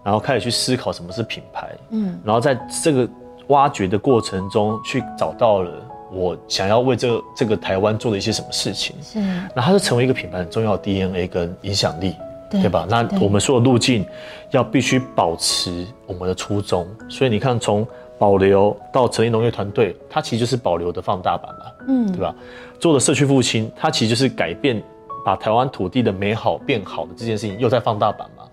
[0.03, 3.07] 然后开始去思考什么是品牌，嗯，然后在这个
[3.49, 5.71] 挖掘的过程中去找到了
[6.11, 9.19] 我想要为这这个台湾做的一些什么事情，是，
[9.55, 12.15] 那它就成为一个品牌很重要的 DNA 跟影响力，
[12.49, 12.85] 对吧？
[12.89, 14.05] 那我们说的路径
[14.51, 17.87] 要必须保持我们的初衷，所以你看从。
[18.21, 22.35] 保留到成立农业团队，它其实就是保留的放大版嘛，嗯，对吧？
[22.79, 24.79] 做的社区复兴，它其实就是改变，
[25.25, 28.43] 把台湾土地的美好变好的这件事情又在放大版嘛。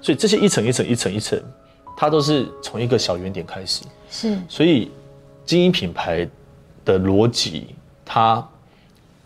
[0.00, 1.40] 所以这些一层一层一层一层，
[1.96, 3.84] 它都是从一个小圆点开始。
[4.10, 4.36] 是。
[4.48, 4.90] 所以
[5.44, 6.28] 经营品牌
[6.92, 7.74] 的逻辑，
[8.04, 8.46] 它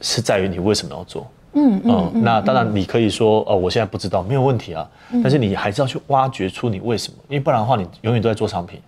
[0.01, 1.31] 是在于你为什么要做。
[1.55, 2.11] 嗯嗯。
[2.25, 4.89] 那当然你可以说哦，我现在不知道，没有问题啊。
[5.23, 8.81] 但是你还是要去挖掘出你为什么，因为不然的话，你永远都在做商品。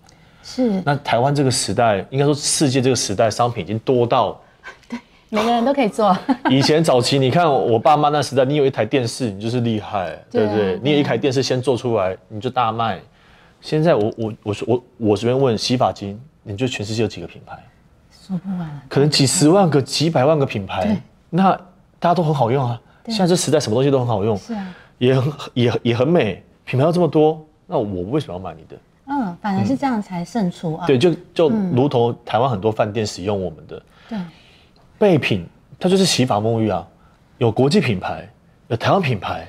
[0.42, 4.38] 是，那台湾这个时代，应该说世界这个时代，商品已经多到，
[4.88, 4.98] 对，
[5.30, 6.16] 每个人都可以做。
[6.50, 10.78] 以前早期，你看我爸妈那时代，你有一台电视，你就是厉害，对不对？
[10.82, 13.00] 你有一台电视先做出来，你就大卖。
[13.60, 17.58] 现在我我我说我我随便问，洗发精，你觉得全世界有几个品牌？
[18.26, 21.52] 说不完，可能几十万个、几百万个品牌，那
[21.98, 22.80] 大家都很好用啊。
[23.08, 28.76] 现在这时代，什么东西都很好用，是啊，也很也也很美，品牌要这么多，那我为什么要买你的？
[29.08, 30.86] 嗯，反而是这样才胜出啊。
[30.86, 34.18] 对，就就如同台湾很多饭店使用我们的对。
[34.98, 35.46] 备品，
[35.78, 36.86] 它就是洗发沐浴啊，
[37.36, 38.26] 有国际品牌，
[38.68, 39.46] 有台湾品牌，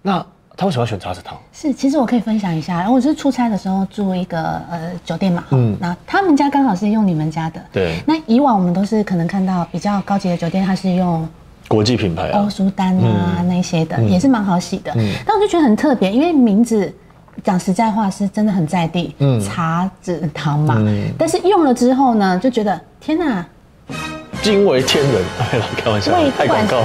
[0.00, 0.26] 那
[0.62, 1.36] 他为什么要选茶子堂？
[1.52, 8.00] 是，其实我可以分享一下，我是出差的时候住一个呃酒店嘛，嗯，那他们家刚好是用你们家的，对。
[8.06, 11.28] 那以往我们都是可能看到比较高级的酒店，它是用
[11.66, 15.12] 国际品牌，欧舒丹啊那些的，也是蛮好洗的，嗯。
[15.26, 16.94] 但我就觉得很特别，因为名字。
[17.42, 20.76] 讲实在话，是真的很在地，嗯，茶子糖嘛，
[21.16, 23.44] 但是用了之后呢，就觉得天哪，
[24.42, 25.24] 惊为天人，
[25.76, 26.82] 开玩笑，太广告。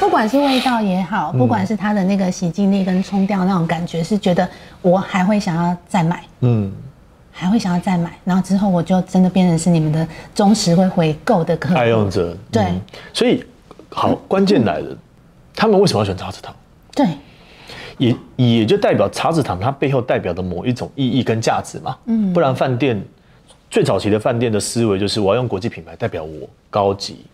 [0.00, 4.46] 不管是味道也好，不管是它的那个洗净力跟冲掉那种感觉，是觉得
[4.82, 6.72] 我还会想要再买，嗯，
[7.30, 12.36] 还会想要再买，然后之后我就真的变成是你们的忠实会回购的客爱用者。
[12.50, 12.66] 对，
[13.12, 13.44] 所以
[13.90, 14.96] 好，关键来了，
[15.54, 16.54] 他们为什么要选茶子糖？
[16.94, 17.06] 对。
[17.98, 23.02] 也也就代表茶子糖它背后代表的某一种意义跟价值嘛，嗯，不然饭店
[23.70, 27.24] 最早期的饭店的思维就是我要用国际品牌代表我高级，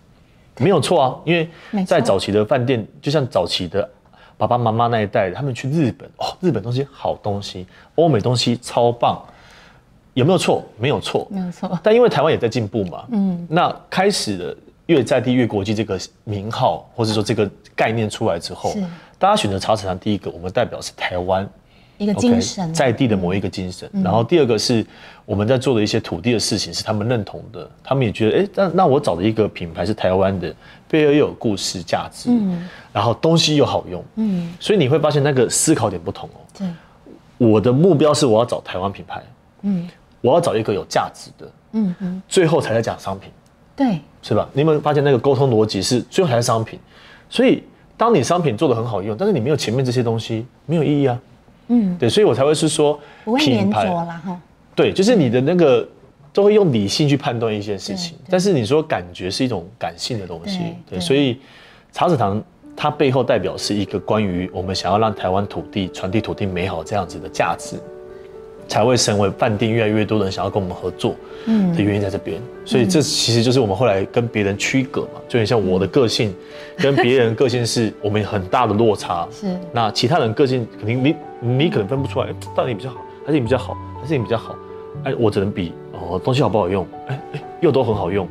[0.58, 3.88] 没有错啊，因为在早期的饭店，就像早期的
[4.36, 9.22] 爸爸妈妈那一代，他们去日本哦，日本东西好东西，欧美东西超棒，
[10.14, 10.64] 有没有错？
[10.78, 11.78] 没有错，没有错。
[11.82, 18.74] 但因为台湾也在进步嘛，嗯，那开始的越在地越国际这个名号或者说这个概念出来之后。
[19.16, 21.48] 大家选择茶产堂，第一个我们代表是台湾
[21.98, 23.88] 一个精神，在地的某一个精神。
[24.02, 24.84] 然后第二个是
[25.24, 30.54] 我们在做的一些土地的事情是他们认同的，他们也觉得，哎，那那我找的一个品牌是台湾的，
[30.88, 36.40] 背后又有故事价值，嗯，然后东西又好用，嗯，所以你会发现那个思考点不同哦。
[36.58, 36.66] 对，
[37.38, 39.22] 我的目标是我要找台湾品牌，
[39.62, 39.88] 嗯，
[40.20, 43.30] 我要找一个有价值的，嗯哼，最后才在讲商品，
[43.76, 44.48] 对，是吧？
[44.52, 46.78] 你有没有发现那个沟通逻辑是最后才是商品？
[47.28, 47.62] 所以。
[47.96, 51.16] 当你商品做的很好用，但是你没有前面这些东西，没有意义啊。
[51.68, 52.98] 嗯，对，所以我才会是说
[53.38, 54.40] 品牌了哈。
[54.74, 55.86] 对，就是你的那个
[56.32, 60.60] 都会用理性去判断一件事情，但是你说感觉是一种感性的东西。
[60.88, 61.38] 对，所以
[61.92, 62.42] 茶子堂
[62.76, 67.76] 它背后代表是一个关于我们想要让台湾土地传递土地美好这样子的价值。
[68.66, 71.14] 才会成为饭店越来越多人想要跟我们合作
[71.46, 76.34] 的原因在这边，所以这其实就是我们后来跟别人区隔嘛，就很像我的个性
[76.78, 79.28] 跟别人个性是我们很大的落差。
[79.30, 81.14] 是，那其他人个性肯定你
[81.44, 84.54] 你可能分不出来，到底你比较好，还是你比较好，还是你比较好？
[85.04, 86.86] 哎，我只能比哦，东西好不好用？
[87.08, 88.26] 哎哎，又都很好用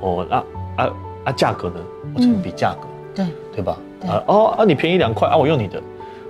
[0.00, 0.26] 哦。
[0.28, 0.36] 那
[0.82, 0.90] 啊
[1.24, 1.76] 啊，价格呢？
[2.14, 3.76] 我只能比价格，对对吧？
[4.08, 5.80] 啊哦啊，你便宜两块啊，我用你的。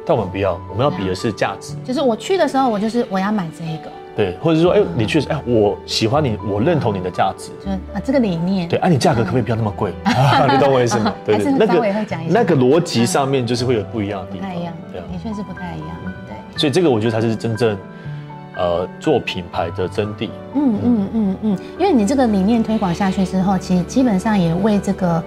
[0.05, 1.75] 但我们不要，我们要比的是价值。
[1.85, 3.91] 就是我去的时候，我就是我要买这一个。
[4.17, 7.51] 对，或者是说，哎，你确实，哎，我喜欢你，我认同你的价值。
[7.65, 8.67] 就啊，这个理念。
[8.67, 9.93] 对，哎，你价格可不可以不要那么贵？
[10.51, 11.15] 你懂我意思吗？
[11.25, 11.87] 对对，那个
[12.31, 14.49] 那个逻辑上面就是会有不一样的地方。
[14.49, 15.89] 不太一样，对，的确是不太一样。
[16.59, 17.79] 所以这个我觉得才是真正，
[18.57, 20.29] 呃，做品牌的真谛。
[20.55, 25.23] 嗯嗯嗯嗯，因为你这个理念推广下去之后，其实基本上也为这个，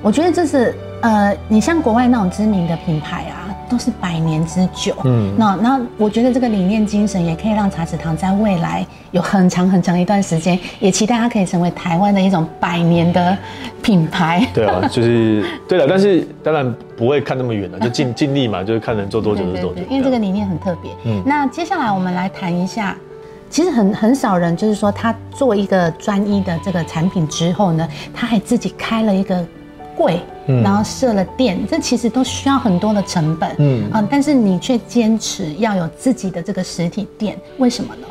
[0.00, 3.43] 我觉得这是呃，你像国外那种知名的品牌啊。
[3.68, 13.36] 都是百年之久，嗯，那那我觉得这个理念精神也可以让茶子堂在未来有很长很长一段时间，也期待它可以成为台湾的一种百年的
[13.82, 14.46] 品牌。
[14.54, 19.82] 对啊， 就是对了，但是当然不会看那么远了，就尽 尽力嘛，就是看能做多久就多久。
[19.88, 20.90] 因为这个理念很特别。
[21.04, 22.96] 嗯，那接下来我们来谈一下，
[23.50, 29.44] 其实很很少人就是说他做一个专一的这个产品之后呢，他还自己开了一个。
[29.96, 33.90] 贵，然后设了店，这其实都需要很多的成本，嗯。
[33.90, 38.06] 啊，但是你却坚持要有自己的这个实体店，为什么呢？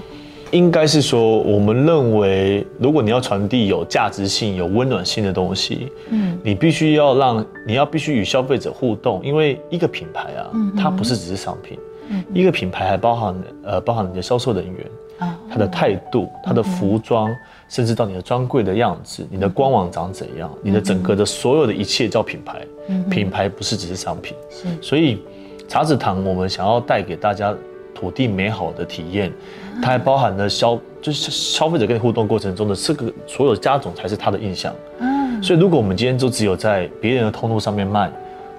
[0.52, 11.78] 应该是说，我们认为，如果你要传递有价值性、有温暖性的东西，嗯，你必须要让你要必须与消费者互动，因为一个品牌啊，它不是只是商品，
[12.10, 14.76] 嗯，一个品牌还包含呃包含你的销售人员。
[15.20, 17.30] 啊他的态度，他的服装，
[17.74, 22.62] 甚至到你的专柜的样子，你的官网长怎样，你的整个的所有的一切叫品牌。
[23.10, 24.38] 品牌不是只是商品。
[24.80, 25.24] 所以
[25.68, 27.52] 茶子堂，我们想要带给大家
[27.96, 29.34] 土地美好的体验，
[29.82, 34.72] 它还包含了消，就是消费者跟你互动过程中的这个所有家种才是他的印象。
[35.00, 35.42] 嗯。
[35.42, 38.08] 所以如果我们今天就只有在别人的通路上面卖，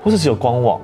[0.03, 0.81] 或是只有官网，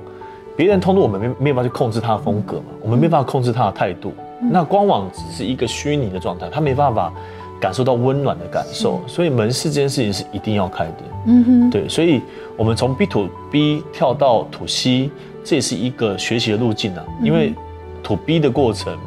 [0.55, 4.13] 别人通路我们没没办法去控制他的风格嘛，我们没办法控制他的态度。
[4.49, 7.13] 那官网只是一个虚拟的状态，他没办法
[7.61, 10.93] 感受到温暖的感受，所以门市这件事情是一定要开的。
[11.27, 12.19] 嗯哼，对，所以
[12.57, 15.11] 我们从 B to B 跳到 to C，
[15.43, 17.05] 这也是一个学习的路径啊。
[17.21, 17.53] 因为
[18.01, 18.97] to B 的过程，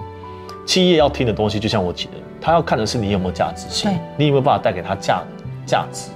[0.64, 5.23] 企业要听的东西，就像我提的，他要看的是你有没有价值性，你有没有办法带给他价
[5.67, 6.11] 价值。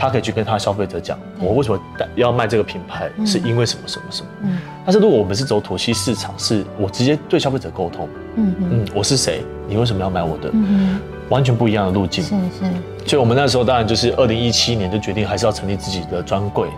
[0.00, 1.80] 他可以去跟他消费者讲，我为什么
[2.14, 4.28] 要卖这个品牌，是因为什么什么什么。
[4.44, 8.08] 嗯，但是如果我们是走土西市场，是我直接对消费者沟通。
[8.36, 9.42] 嗯嗯，我是谁？
[9.68, 10.50] 你为什么要买我的？
[10.52, 12.22] 嗯完全不一样的路径。
[12.24, 13.06] 是是。
[13.06, 16.68] 所以我们那时候当然就是二零一七年就决定还是要成立自己的专柜，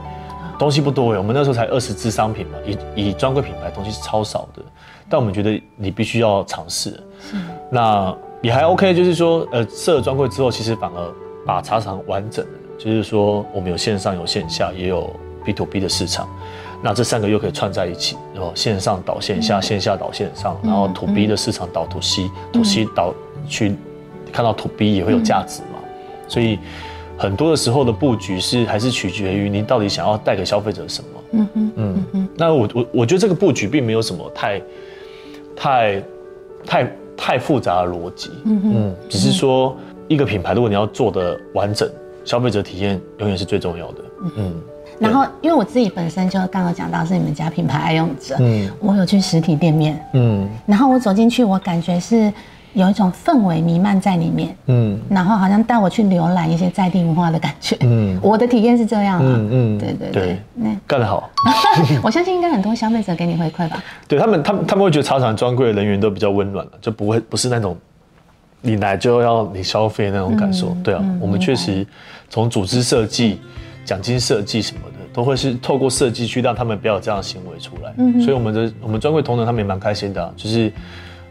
[0.58, 2.58] 东西不多哎，我们那时候才二十支商品嘛，
[2.94, 4.62] 以以专柜品牌东西是超少的，
[5.08, 6.90] 但我们觉得你必须要尝试。
[7.20, 7.36] 是。
[7.70, 11.14] 那也还 OK，就是说呃设了专柜之后，其实反而
[11.46, 12.52] 把茶厂完整的。
[12.78, 16.26] 就是说，我们有线上有线下，也有 B to B 的市场，
[16.82, 23.12] 那这三个又可以串在一起，然后线上导线下，线下导线上，然后 To B 的市场导 To C，To C 导
[23.46, 23.76] 去
[24.30, 25.78] 看到 To B 也会有价值嘛。
[26.26, 26.58] 所以
[27.18, 31.08] 很多的时候的布局是还是取决于您到底想要带给消费者什么。
[31.32, 32.28] 嗯嗯嗯嗯。
[32.36, 34.62] 那我我我觉得这个布局并没有什么太
[35.54, 36.02] 太
[36.64, 38.30] 太太复杂的逻辑。
[38.44, 38.96] 嗯嗯。
[39.08, 39.76] 只是说
[40.08, 41.86] 一个品牌，如果你要做的完整。
[42.22, 44.04] 消费者体验永远是最重要的。
[44.36, 44.54] 嗯，
[44.98, 52.30] 然后因为我自己本身就刚刚讲到是你们家品牌爱用者，嗯，我有去实体店面，嗯，然后我走进去，我感觉是
[52.72, 60.70] 有一种氛围弥漫在里面，嗯，然后好像带我去浏览一些在地文化的感觉，嗯，我的体验是这样啊，嗯嗯，对对对，那。
[60.86, 61.30] 干得好，
[62.02, 63.82] 我相信应该很多消费者给你回馈吧？
[64.06, 67.76] 对他们，他们他们会觉得茶厂专柜的人员都比较温暖了，就不会不是那种。
[68.62, 71.86] 你来就要你消费那种感受，对啊，我们确实
[72.28, 73.40] 从组织设计、
[73.86, 77.94] 奖金设计什么的，都会是透过设计去让他们不要有这样的行为出来。
[77.96, 80.70] 嗯所以我们的我们专柜同仁他们也蛮开心的，就是。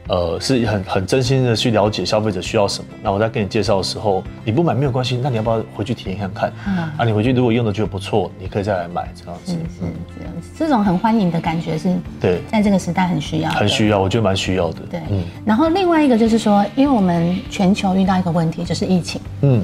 [0.10, 2.90] 呃，是很很真心的去了解消费者需要什么。
[3.04, 6.52] 那我在跟你介绍的时候，你不买没有关系，那你要不要回去体验看看？
[6.98, 9.56] 啊，你回去如果用的觉得不错，你可以再来买这样子。
[9.84, 14.80] 嗯，这样子，这种很欢迎的感觉是，对，在这个时代很需要，很需要，我觉得蛮需要的。
[14.90, 15.24] 对，嗯。
[15.46, 19.22] 然后另外一个就是说，因为我们全球遇到一个问题，就是疫情。
[19.42, 19.64] 嗯。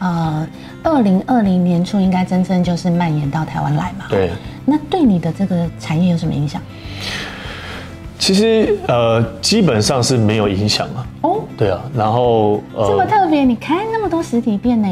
[0.00, 0.46] 呃，
[0.84, 4.04] 二零二零年初应该真正就是蔓延到台湾来嘛？
[4.10, 4.30] 对。
[4.66, 6.60] 那对你的这个产业有什么影响？
[8.18, 11.06] 其实呃，基本上是没有影响啊。
[11.22, 14.88] 哦，对啊，然后呃，这么特别，你开那么多实体店呢？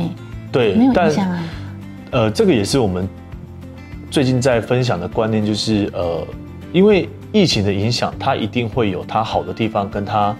[0.52, 1.42] 对，没有影响啊。
[2.12, 3.06] 呃，这个也是我们
[4.10, 6.24] 最近在分享的观念，就是呃，
[6.72, 10.34] 因为疫情的影响，它一定会有它好的地方，跟它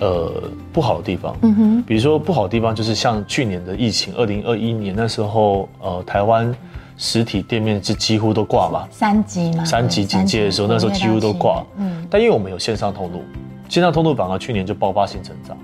[0.00, 0.30] 呃
[0.72, 1.34] 不好的地方。
[1.42, 6.54] 嗯哼，比如说不好的地方，就是像去年的疫情，二零二一年那时候，呃，台湾。
[6.98, 8.86] 实体店面是几乎都挂嘛？
[8.90, 9.64] 三级嘛？
[9.64, 11.64] 三级警戒的时候，那时候几乎都挂。
[11.78, 12.06] 嗯。
[12.10, 13.22] 但因为我们有线上通路，
[13.68, 15.56] 线上通路反而去年就爆发性成长。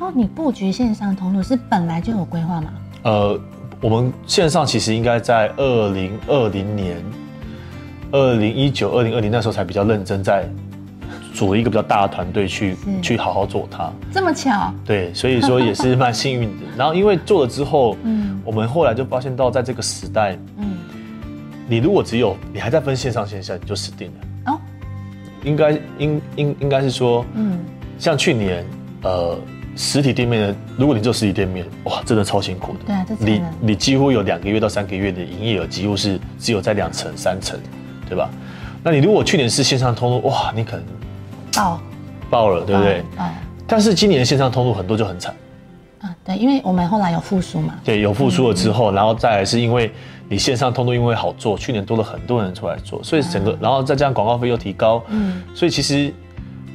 [0.00, 2.70] 哦，你布局线上通路是本来就有规划吗？
[3.02, 3.38] 呃，
[3.82, 7.04] 我们线上其实应该在二零二零年、
[8.12, 10.48] 二零一九、二零二零那时候才比较认真在。
[11.36, 14.72] 组了一个比较大的团队去去好好做它，这么巧？
[14.86, 16.64] 对，所以说也是蛮幸运的。
[16.78, 20.78] 然后因为做了之后， 嗯，我们后来就发现到在这个时代，嗯，
[21.68, 24.52] 你如果只有你还在分线上线下，你就死定了。
[24.52, 24.58] 哦，
[25.44, 27.58] 应该应应应该是说，嗯，
[27.98, 28.64] 像去年，
[29.02, 29.38] 呃，
[29.76, 32.78] 实体店面的，如果你做实体店面，哇，真的超辛苦的。
[32.86, 37.60] 对啊，你你几乎有两个月到三个月的营业额，几乎是只有在两成三成，
[38.08, 38.30] 对吧？
[38.82, 40.86] 那你如果去年是线上通路，哇，你可能。
[41.56, 41.80] 爆，
[42.30, 43.02] 爆了，对不对？
[43.18, 43.28] 嗯。
[43.66, 45.34] 但是今年线上通路很多就很惨。
[46.00, 47.74] 啊，对，因为我们后来有复苏嘛。
[47.82, 49.90] 对，有复苏了之后，然后再来是因为
[50.28, 56.12] 你线上通路因为好做，去年多了很多人出来做，所以整个，然后再加上广告费又提高，嗯，所以其实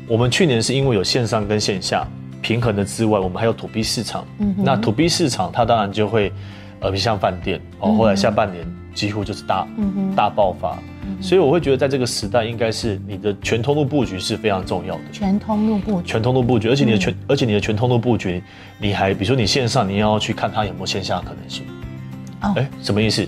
[0.08, 2.06] 我们去年是因为有线上跟线下
[2.42, 4.26] 平衡的之外，我们还有土 B 市场。
[4.40, 4.54] 嗯。
[4.58, 6.34] 那土 B 市场它当然就会，
[6.80, 9.68] 呃，像饭店哦，后来下半年几乎就是大，
[10.16, 10.78] 大爆发。
[11.20, 15.02] 所以我会觉得，在这个时代，应该是你的全通路布局是非常重要的。
[15.12, 18.42] 全通路布局，全通路布局，而且你的全，而且你的全通路布局，
[18.80, 21.66] 你还比如说你线上，你要去看它有没有线下可能性。
[22.42, 23.28] 哦，哎，什么意思？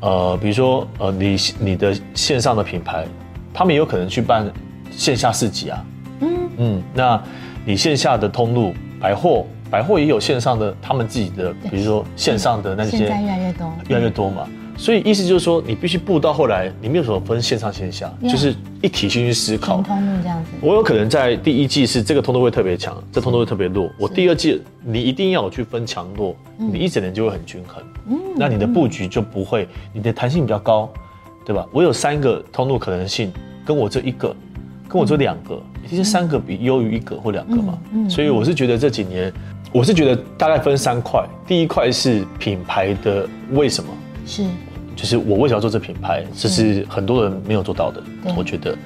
[0.00, 3.06] 呃，比如说呃，你你的线上的品牌，
[3.52, 4.50] 他们也有可能去办
[4.90, 5.84] 线下市集啊。
[6.20, 7.22] 嗯嗯，那
[7.64, 14.46] 你线下的通路，百货百货也有线上的他们自己的，比如说线上的那些，现在越来越多，越来越多嘛。
[14.76, 19.80] 所以意思就是说，你必须布到后来，你没有什么分线上线下，就是一体性去思考。
[19.82, 20.50] 通路这样子。
[20.60, 23.88] 我有可能在第一季是这个通路会特别强，这通路会特别弱。
[23.98, 27.82] 我第二季你一定要去分强弱，你一整年就会很均衡。
[28.08, 28.18] 嗯。
[28.36, 30.90] 那你的布局就不会，你的弹性比较高，
[31.46, 31.64] 对吧？
[31.72, 33.32] 我有三个通路可能性，
[33.64, 34.34] 跟我这一个，
[34.88, 37.78] 跟我这两个，一定是三个比优于一个或两个嘛。
[37.92, 38.10] 嗯。
[38.10, 39.32] 所以我是觉得这几年，
[39.70, 43.88] 我是觉得大概分三块，第一块是品牌的为什么。
[44.26, 44.44] 是，
[44.96, 48.02] 就是我为什么要做这品牌，这是很多人没有做到的。
[48.36, 48.76] 我觉得，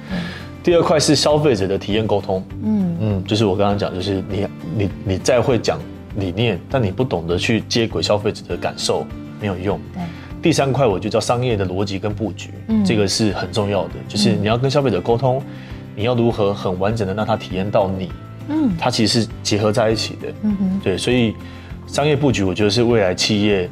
[0.63, 2.43] 第二块是消费者的体验沟通。
[2.63, 5.79] 嗯嗯，就是我刚刚讲，就是你你你再会讲
[6.17, 9.05] 理念，但你不懂得去接轨消费者的感受，
[9.39, 9.79] 没有用。
[9.93, 10.03] 对。
[10.41, 12.49] 第三块我就叫商业的逻辑跟布局，
[12.85, 15.41] 这个是很重要的，就是你要跟消费者沟通，
[15.95, 18.11] 你要如何很完整的让他体验到你。
[18.49, 18.71] 嗯。
[18.77, 20.27] 它其实是结合在一起的。
[20.43, 20.79] 嗯哼。
[20.83, 21.35] 对，所以
[21.87, 23.69] 商业布局，我觉得是未来企业。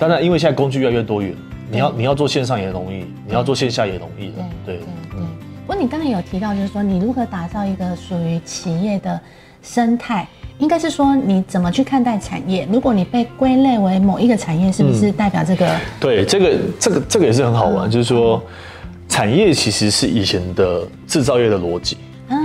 [0.00, 1.34] 当然，因为现在工具越来越多元，
[1.70, 4.36] 你要你要做线上也容易，你要做线下也容易的。
[4.64, 5.20] 对对对。
[5.66, 9.20] 不过你刚才有提到，就是说你如何打造一个属于企业的
[9.62, 10.26] 生态，
[10.58, 12.66] 应该是说你怎么去看待产业？
[12.72, 15.70] 如果你被归类为某一个产业，是不是代表这个？
[16.00, 18.42] 对，这个这个这个也是很好玩，就是说
[19.06, 21.98] 产业其实是以前的制造业的逻辑。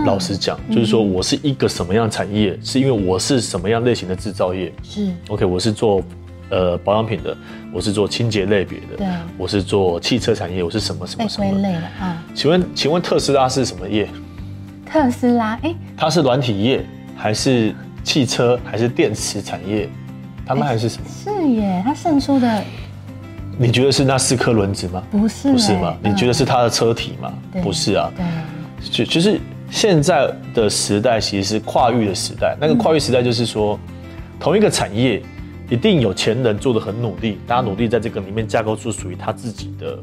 [0.06, 4.74] 老实讲，就是说我是一个什么样产业，是因为我是什么样类型的制造业。
[4.84, 5.10] 是。
[5.30, 6.04] OK，我是做。
[6.52, 7.36] 呃，保养品的，
[7.74, 11.60] 我是做清洁类别的，对，我是做汽车产业，我是什么什么什么？
[11.60, 12.24] 类了啊？
[12.36, 14.08] 请问，请问特斯拉是什么业？
[14.86, 16.86] 特斯拉，哎，它是软体业，
[17.18, 19.90] 还是汽车，还是电池产业？
[20.46, 21.08] 他们还是什么？
[21.10, 22.64] 是耶，它胜出的。
[23.58, 25.02] 你觉得是那四颗轮子吗？
[25.10, 25.98] 不是，不是吗？
[26.04, 27.34] 你觉得是它的车体吗？
[27.64, 28.12] 不是啊。
[28.16, 28.26] 对，
[28.92, 29.40] 就就是
[29.72, 33.80] 现在的时代其实是跨域的时代，那个跨域时代就是说，
[34.40, 35.24] 同一个产业。
[35.70, 39.98] 一定有前人做的很努力，大家努力在这个里面架构出属于他自己的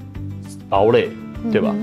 [0.69, 1.09] 堡垒，
[1.53, 1.75] 对吧？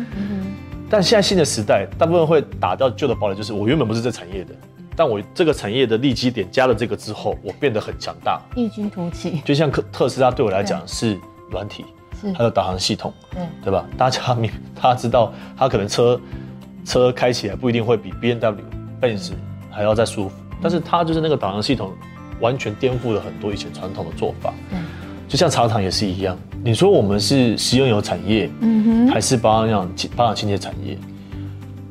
[0.90, 4.54] 但现在新的时代，大部分会打掉旧的堡垒，就是我原本不是这产业的，
[4.96, 9.42] 但我这个产业的利基点加了这个之后，我变得很强大，异军突起。
[9.46, 11.18] 就像特特斯拉对我来讲是
[11.52, 11.86] 软体，
[12.36, 13.86] 它的导航系统，对对吧？
[13.98, 16.20] 大家明大家知道，它可能车
[16.84, 18.66] 车开起来不一定会比 B N W、
[19.00, 19.32] Benz
[19.70, 21.94] 还要再舒服，但是它就是那个导航系统
[22.40, 24.54] 完全颠覆了很多以前传统的做法。
[24.72, 24.80] 嗯，
[25.28, 30.98] 就像茶厂也是一样，你说我们是食用油产业，嗯哼，还是保养保养清洁产业？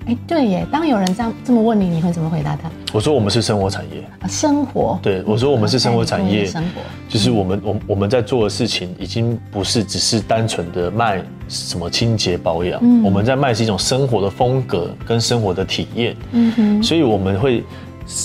[0.07, 0.66] 哎，对耶。
[0.72, 2.70] 当有人这样这么问你，你会怎么回答他？
[2.94, 4.99] 我说我们是生活产业，啊生活。
[5.03, 6.80] 对我说我们是生活产业，生活
[7.11, 17.62] 就是我们我我们在做的事情已经不是只是单纯的卖什么清洁保养，嗯我们在卖是一种生活的风格跟生活的体验，嗯哼，所以我们会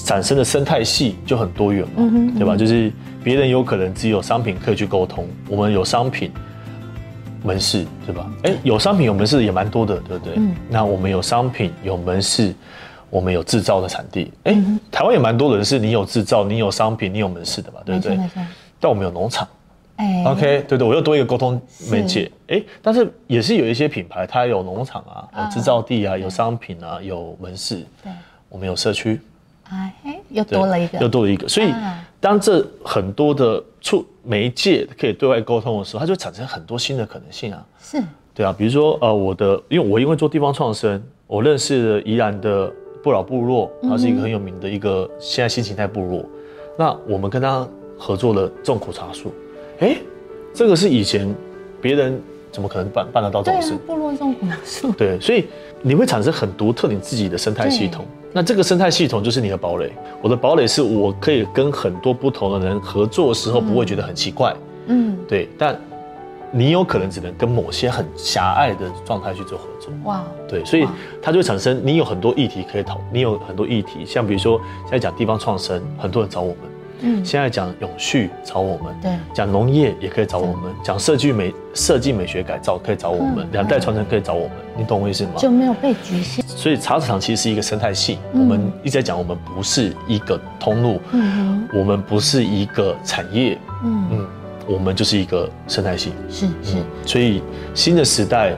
[0.05, 2.55] 产生的生态系就很多元嘛，嗯对吧？
[2.55, 2.91] 就是
[3.23, 6.31] 别人有可能只有商品可以去沟通，我们有商品。
[7.45, 8.31] 门市对吧？
[8.43, 10.35] 哎，有商品有门市也蛮多的，对不对？
[10.37, 12.55] 嗯那我们有商品有门市，
[13.09, 14.31] 我们有制造的产地。
[14.45, 18.17] 哎、嗯台湾也蛮多人是你有制造，你有商品，你有门市的嘛，对不对。
[18.79, 19.45] 但我们有农场
[19.97, 21.61] 哎，OK，对对，我又多一个沟通
[21.91, 22.31] 媒介。
[22.47, 27.85] 哎，但是也是有一些品牌，它有农场啊，有制造地啊，有商品啊，有门市。
[28.01, 28.09] 对，
[28.47, 29.19] 我们有社区，
[30.03, 31.47] 哎，又多了一个，又多了一个。
[31.47, 37.65] 所以啊，当这很多的触媒介可以对外沟通的时候，它就产生很多新的可能性啊。
[37.79, 38.01] 是
[38.33, 42.71] 对啊，比如说呃，我的，因为我因为做地方创生，我认识了宜兰的
[43.03, 46.25] 不老部落，它是一个很有名的一个现在新形态部落。
[46.77, 47.67] 那我们跟他
[47.97, 49.31] 合作了种苦茶树，
[49.79, 49.97] 哎，
[50.53, 51.31] 这个是以前
[51.79, 52.19] 别人
[52.51, 55.45] 怎么可能办办得到这种事啊？，部落种苦茶树，对，所以
[55.85, 58.05] 你会产生很独特你自己的生态系统。
[58.31, 59.91] 那这个生态系统就是你的堡垒。
[60.21, 64.55] 我的堡垒是我可以跟很多不同的人合作的时候，不会觉得很奇怪。
[64.87, 65.79] 嗯，对，但
[66.51, 69.93] 你有可能只能跟某些很狭隘的状态去做合作。
[70.05, 70.87] 哇，对，所以
[71.21, 76.57] 它就会产生你有很多议题可以讨，你有很多议题，像比如说现在讲地方创生，很多人找我们；
[77.03, 79.11] 嗯，现在讲永续找我们，对。
[79.33, 85.31] 讲农业也可以找我们，讲设计美设计美学改造可以找我们嗯，两代传承可以找我们，你懂我意思吗？
[85.37, 88.41] 就没有被局限，所以茶厂其实是一个生态系，嗯。
[88.41, 94.27] 我们一直在讲，我们不是一个通路，嗯我们不是一个产业，嗯，嗯，
[94.67, 96.13] 我们就是一个生态系。
[96.29, 97.41] 是是，所以
[97.73, 98.55] 新的时代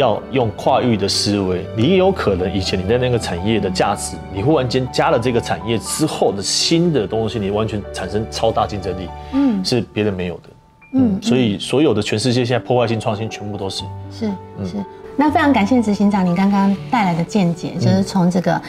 [0.00, 10.42] 要用跨域的思维，你也有可能以前你在那个产业的价值，你忽然间加了这个产业之后的新的东西，你完全产生超大竞争力，嗯是别人没有的。
[10.92, 13.84] 嗯嗯，所以所有的全世界现在破坏性创新全部都是。
[14.10, 14.26] 是
[14.64, 14.84] 是。
[15.16, 18.60] 那非常感谢执行长您刚刚带来的见解，就是从这个。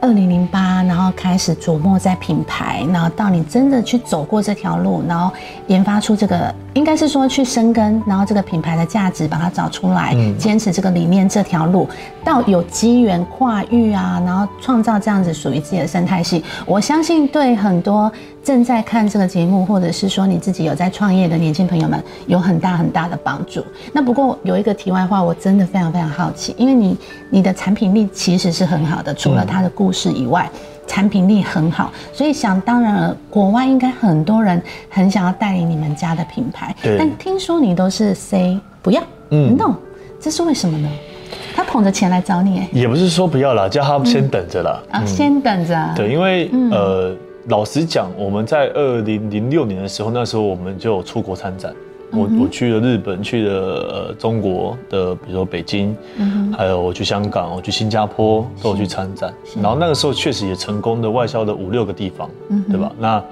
[0.00, 5.28] 二零零八，然后开始琢磨在品牌，然后到你真的去走过这条路，然后
[5.66, 11.88] 研发出这个，应该是说去深耕，然后这个品牌的价值把它找出来，嗯坚持这个理念这条路，
[12.22, 16.44] 到有机缘跨域啊，然后创造这样子属于自己的生态系。
[16.64, 18.10] 我相信对很多
[18.44, 23.64] 正在看这个节目，或者是说你自己有在创业的年轻朋友们，有很大很大的帮助。
[23.92, 26.96] 那不过有一个题外话，我真的非常非常好奇，因为你
[27.28, 30.48] 你的产品力其实是很好的，除了它的故事以外。
[30.88, 39.54] 产品力很好，所以想当然了，国外应该很多人很想要代理你们家的品牌，但听说你都是 say 不要，嗯。
[39.56, 39.74] no，
[40.20, 40.88] 这是为什么呢？
[41.54, 44.82] 他捧着钱来找你，哎，也不是说不要啦，叫他先等着啦。
[44.90, 45.76] 啊，先等着。
[45.76, 47.14] 啊，对，因为、呃，
[47.48, 51.72] 老实讲，我们在二零零六年的时候，那时候我们就有出国参展。
[52.10, 53.52] 我我去了日本，去了
[54.08, 55.94] 呃中国的，比如说北京，
[56.56, 59.32] 还有我去香港，我去新加坡都有去参展。
[59.62, 62.30] 然后那个时候确实也成功的外销了五六个地方，
[62.68, 62.90] 对吧？
[62.98, 63.22] 那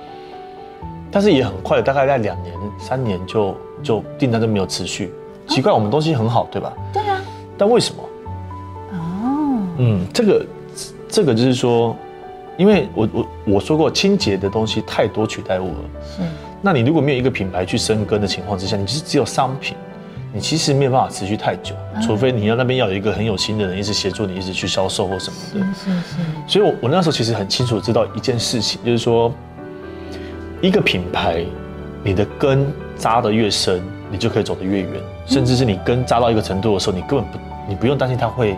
[1.11, 5.13] 但是也很快，大概在两年、三年就就订单都没有持续。
[5.49, 6.73] 奇怪，我们东西很好，对吧？
[6.93, 7.21] 对啊，
[7.57, 8.03] 但为什么？
[8.93, 10.47] 哦，嗯，这个
[11.09, 11.97] 这个就是说，
[12.59, 15.75] 因为我我我说过，清洁的东西太多取代物了。
[16.05, 16.23] 是，
[16.67, 19.77] 那你如果没有一个品牌去生根的情况之下，你就是只有商品，
[20.33, 25.61] 你其实没有办法持续太久，除非你要那边要有一个很有心的人一直协助你，一直去销售或什么的。
[25.73, 26.17] 是是是，
[26.49, 29.33] 所以我，我那时候其实很清楚知道一件事情，就是说，
[30.61, 31.45] 一个品牌，
[32.03, 34.91] 你的根扎得越深，你就可以走得越远，
[35.25, 37.39] 甚至是你根扎到一个程度的时候，你根本不，
[37.69, 38.57] 你不用担心它会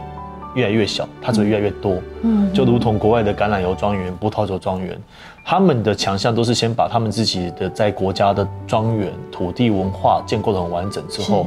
[0.59, 1.95] 越来越小，它只会越来越多。
[2.23, 4.99] 嗯，就如同国外的橄榄油庄园、葡萄酒庄园，
[5.45, 11.47] 他们的强项都是先把他们自己的在国家的庄园、土地文化建构得很完整之后，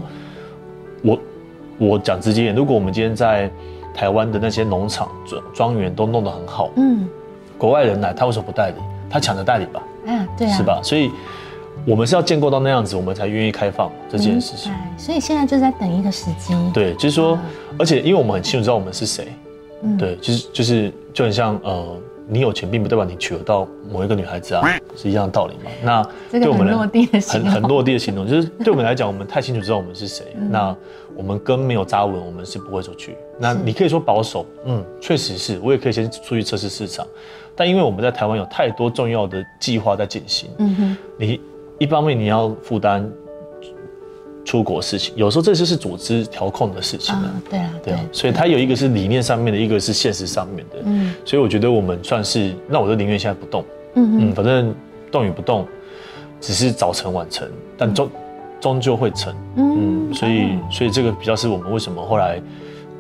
[1.03, 1.20] 我
[1.78, 3.51] 我讲直接一点，如果我们今天在
[3.93, 7.05] 台湾的那些农场、庄庄园都弄得很好，嗯，
[7.57, 8.76] 国外人来他为什么不代理？
[9.09, 10.64] 他抢着代理吧，啊，对啊，是？
[10.64, 10.80] 吧？
[10.82, 11.12] 所以
[11.86, 14.71] 我们是要建构到那样子，我们才愿意开放这件事情。
[14.71, 17.38] 哎，所以现在就在等一个时机，，对，就是说，
[17.77, 19.27] 而且因为我们很清楚知道我们是谁，
[19.82, 24.61] 嗯对，就是就是就很像呃，你有钱并不代表你娶得到某一个女孩子啊，
[24.95, 25.71] 是一样的道理嘛。
[25.84, 26.07] 那
[26.39, 30.25] 对我们落地的很很落地的行动，就是 对我们来讲，我们太清楚知道我们是谁。
[30.49, 30.75] 那
[31.15, 33.17] 我们根没有扎稳，我们是不会出去。
[33.39, 37.05] 那你可以说保守，嗯，确实是我也可以先出去测试市场。
[37.53, 41.39] 但因为我们在台湾有太多重要的计划在进行，嗯哼，你
[41.82, 43.09] 一方面你要负担。
[44.43, 47.34] 出国事情，有时候这就是组织调控的事情了。
[47.47, 50.79] 对啊，对啊，所以它有一个是理念上面的，一个是现实上面的。
[50.84, 53.63] 嗯，所以我觉得我们算是，那我就宁愿现在不动。
[53.93, 54.73] 嗯嗯，反正
[55.11, 55.67] 动与不动，
[56.41, 58.09] 只是早成晚成，但终
[58.59, 59.34] 终究会成。
[59.57, 62.41] 嗯，所以所以这个比较是我们为什么后来。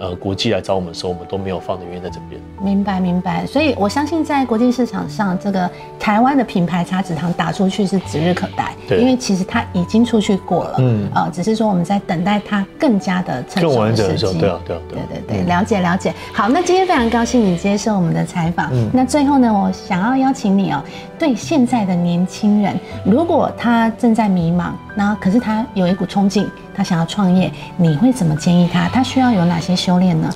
[0.01, 2.41] 呃，国际来找我们的时候，我们都没有放的原因在这边。
[2.59, 3.45] 明白，明白。
[3.45, 8.73] 所以我相信，在国际市场上，这个台湾的品牌茶籽糖打出去是指日可待。
[8.87, 10.75] 对，因为其实它已经出去过了。
[10.79, 11.07] 嗯。
[11.13, 14.39] 呃，只是说我们在等待它更加的成熟的时机。
[14.39, 16.11] 对啊，对啊，对对对，了解了解。
[16.33, 18.71] 好，那今天非常高兴你接受我们的采访。
[18.73, 18.89] 嗯。
[18.91, 20.83] 那最后呢，我想要邀请你哦，
[21.19, 22.75] 对现在的年轻人，
[23.05, 26.49] 如果他正在迷茫，那可是他有一股冲劲。
[26.73, 28.87] 他想要创业，你会怎么建议他？
[28.89, 30.29] 他需要有哪些修炼呢？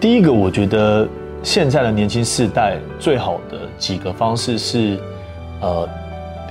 [0.00, 1.08] 第一个，我觉得
[1.42, 4.98] 现在的年轻世代最好的几个方式是，
[5.60, 5.88] 呃，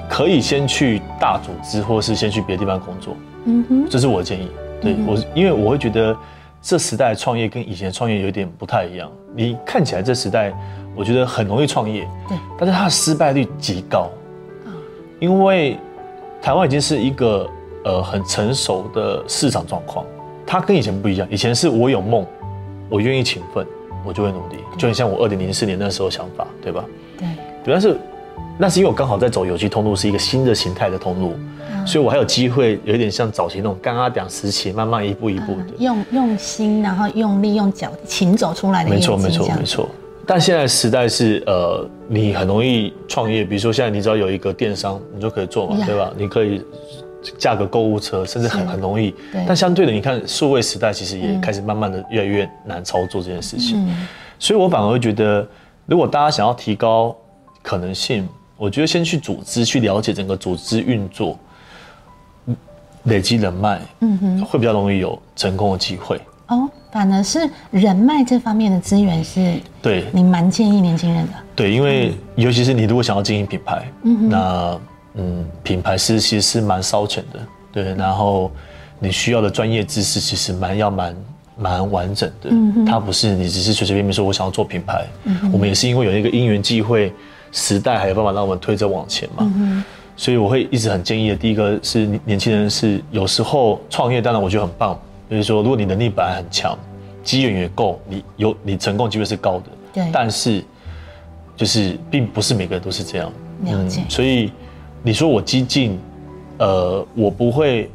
[0.10, 3.16] 可以先去大组织，或是先去别的地方工作。
[3.46, 4.50] 嗯哼，这是我的建议。
[4.82, 6.16] 对我，因为我会觉得
[6.62, 9.12] 这时代创业跟以前创业有点不太一样。
[9.36, 10.52] 你看起来这时代，
[10.96, 14.10] 我觉得很容易创业，对，但是它的失败率极高。
[15.20, 15.78] 因为
[16.44, 17.50] 台湾已经是一个。
[17.86, 20.06] 呃，很成熟的市场状况，
[20.48, 21.28] 它跟以前不一样。
[21.30, 22.26] 以前是我有梦，
[22.90, 23.68] 我愿意勤奋，
[24.06, 26.86] 我就会努力，就很像我二零零四年那时候想法，对吧？
[27.18, 27.28] 对。
[27.66, 27.98] 但是
[28.58, 31.34] 那是因为我刚好在走有机通路，是一个新的形态的通路，
[31.86, 38.90] 所以我还有机会，有点像早期那种干阿讲时期，慢慢一步一步的用用心，然后用力用脚勤走出来的。
[38.90, 39.90] 没错，没错，没错。
[40.26, 46.12] 但现在时代是呃，你很容易创业，比如说现在你只要有一个电商，你就可以做嘛，对吧？
[46.18, 46.62] 你可以。
[47.38, 49.16] 架个购物车，甚至很很容易，
[49.48, 53.90] 但相对的，你看数位时代其实也开始慢慢的越来越难操作这件事情，
[54.38, 55.48] 所以我反而会觉得，
[55.86, 57.16] 如果大家想要提高
[57.62, 61.40] 可能性，我觉得先去组织去了解整个组织运作，
[63.04, 66.20] 累积人脉，嗯哼，会比较容易有成功的机会。
[66.50, 71.34] 哦，反而是人脉这方面的资源是，对，你蛮建议年轻人的。
[71.54, 74.80] 对，因为尤其是你如果想要经营品牌，嗯那。
[75.16, 77.40] 嗯，品牌是其实是蛮烧钱的，
[77.72, 77.94] 对。
[77.94, 78.50] 然后
[78.98, 81.16] 你需要的专业知识其实蛮要蛮
[81.56, 87.14] 蛮完整的，嗯它不是你只是随随便便说我想要做品牌，嗯我们也是因为有一个因缘际会，
[87.52, 89.84] 时代还有办法让我们推着往前嘛，嗯
[90.18, 96.78] 所以我会一直很建议的，第一个是年轻人是有时候创业，当然我觉得很棒，就是说如果你能力本来很强，
[97.24, 100.10] 机缘也够，你有你成功机会是高的，对。
[100.12, 100.64] 但是
[101.56, 103.32] 就是并不是每个人都是这样，
[103.66, 104.52] 了解，所以。
[105.06, 106.00] 你说我激进，
[106.60, 107.92] 呃，我不会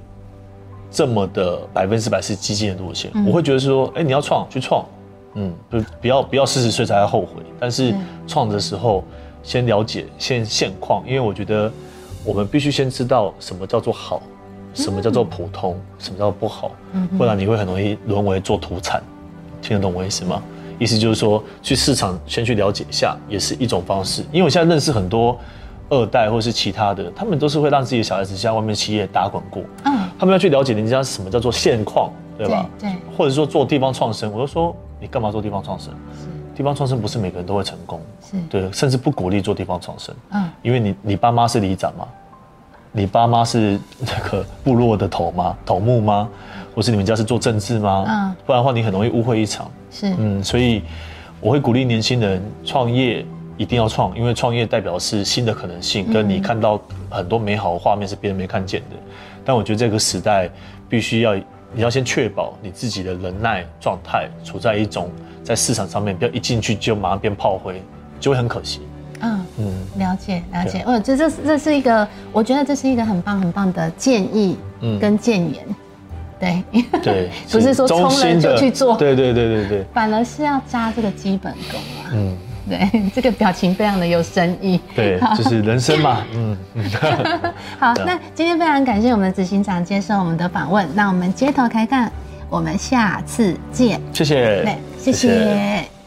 [0.91, 3.11] 这么的百分之百是激进的路线。
[3.27, 4.85] 我会觉得说，哎，你要创去创，
[5.33, 7.43] 嗯，不不要不要四十岁才后悔。
[7.59, 7.95] 但是
[8.27, 9.03] 创的时候，
[9.43, 11.73] 先了解现现况，因为我觉得
[12.27, 14.21] 我们必须先知道什么叫做好，
[14.83, 16.71] 什么叫做普通，什么叫做不好，
[17.17, 19.03] 不然你会很容易沦为做土产。
[19.61, 20.43] 听得懂我意思吗？
[20.79, 24.23] 意思就是说，去市场先去了解一下，也是一种方式。
[24.33, 25.39] 因为我现在认识很多。
[25.91, 32.69] 二代或是其他的，他们都是会让自己的小孩子在外面企业打滚过，嗯，他们要去了解人家什么叫做现况，对吧？
[32.79, 35.91] 对，或者说做地方创生，我就说你干嘛做地方创生？
[36.55, 42.07] 地方创生不是每个人都会成功，是，对，甚至不鼓励做地方创生，嗯，因为你你爸妈是里长吗？
[42.99, 45.57] 你爸妈是那个部落的头吗？
[45.65, 46.29] 头目吗？
[46.75, 48.05] 或是你们家是做政治吗？
[48.09, 50.83] 嗯，不然的话你很容易误会一场，是，嗯，所以
[51.41, 53.25] 我会鼓励年轻人创业。
[53.57, 56.81] 一定要创，因为创业代表是新的可能性，跟你看到
[57.11, 58.97] 很多美好的画面是别人没看见的。
[59.45, 60.49] 但我觉得这个时代
[60.89, 61.35] 必须要，
[61.73, 65.11] 你要先确保你自己的忍耐状态处在一种
[65.43, 67.83] 在市场上面，不要一进去就马上变炮灰，
[68.21, 68.83] 就会很可惜。
[69.21, 70.83] 嗯嗯，了解了解。
[70.87, 74.57] 哦，这这这是一个，我觉得这是一个很棒很棒的建议
[75.01, 75.65] 跟建言。
[76.41, 76.63] 对
[77.03, 82.11] 对， 不是说冲了就去做，对对对对对，反而是要扎这个基本功啊。
[82.13, 82.37] 嗯。
[82.69, 84.79] 对，这个表情非常的有深意。
[84.95, 86.55] 对，就是人生嘛， 嗯。
[87.81, 92.13] 好，那今天非常感谢我们的执行长接受我们的访问，那我们街头开干，
[92.51, 93.99] 我们下次见。
[94.13, 94.63] 谢谢。
[94.63, 95.98] 对，谢谢。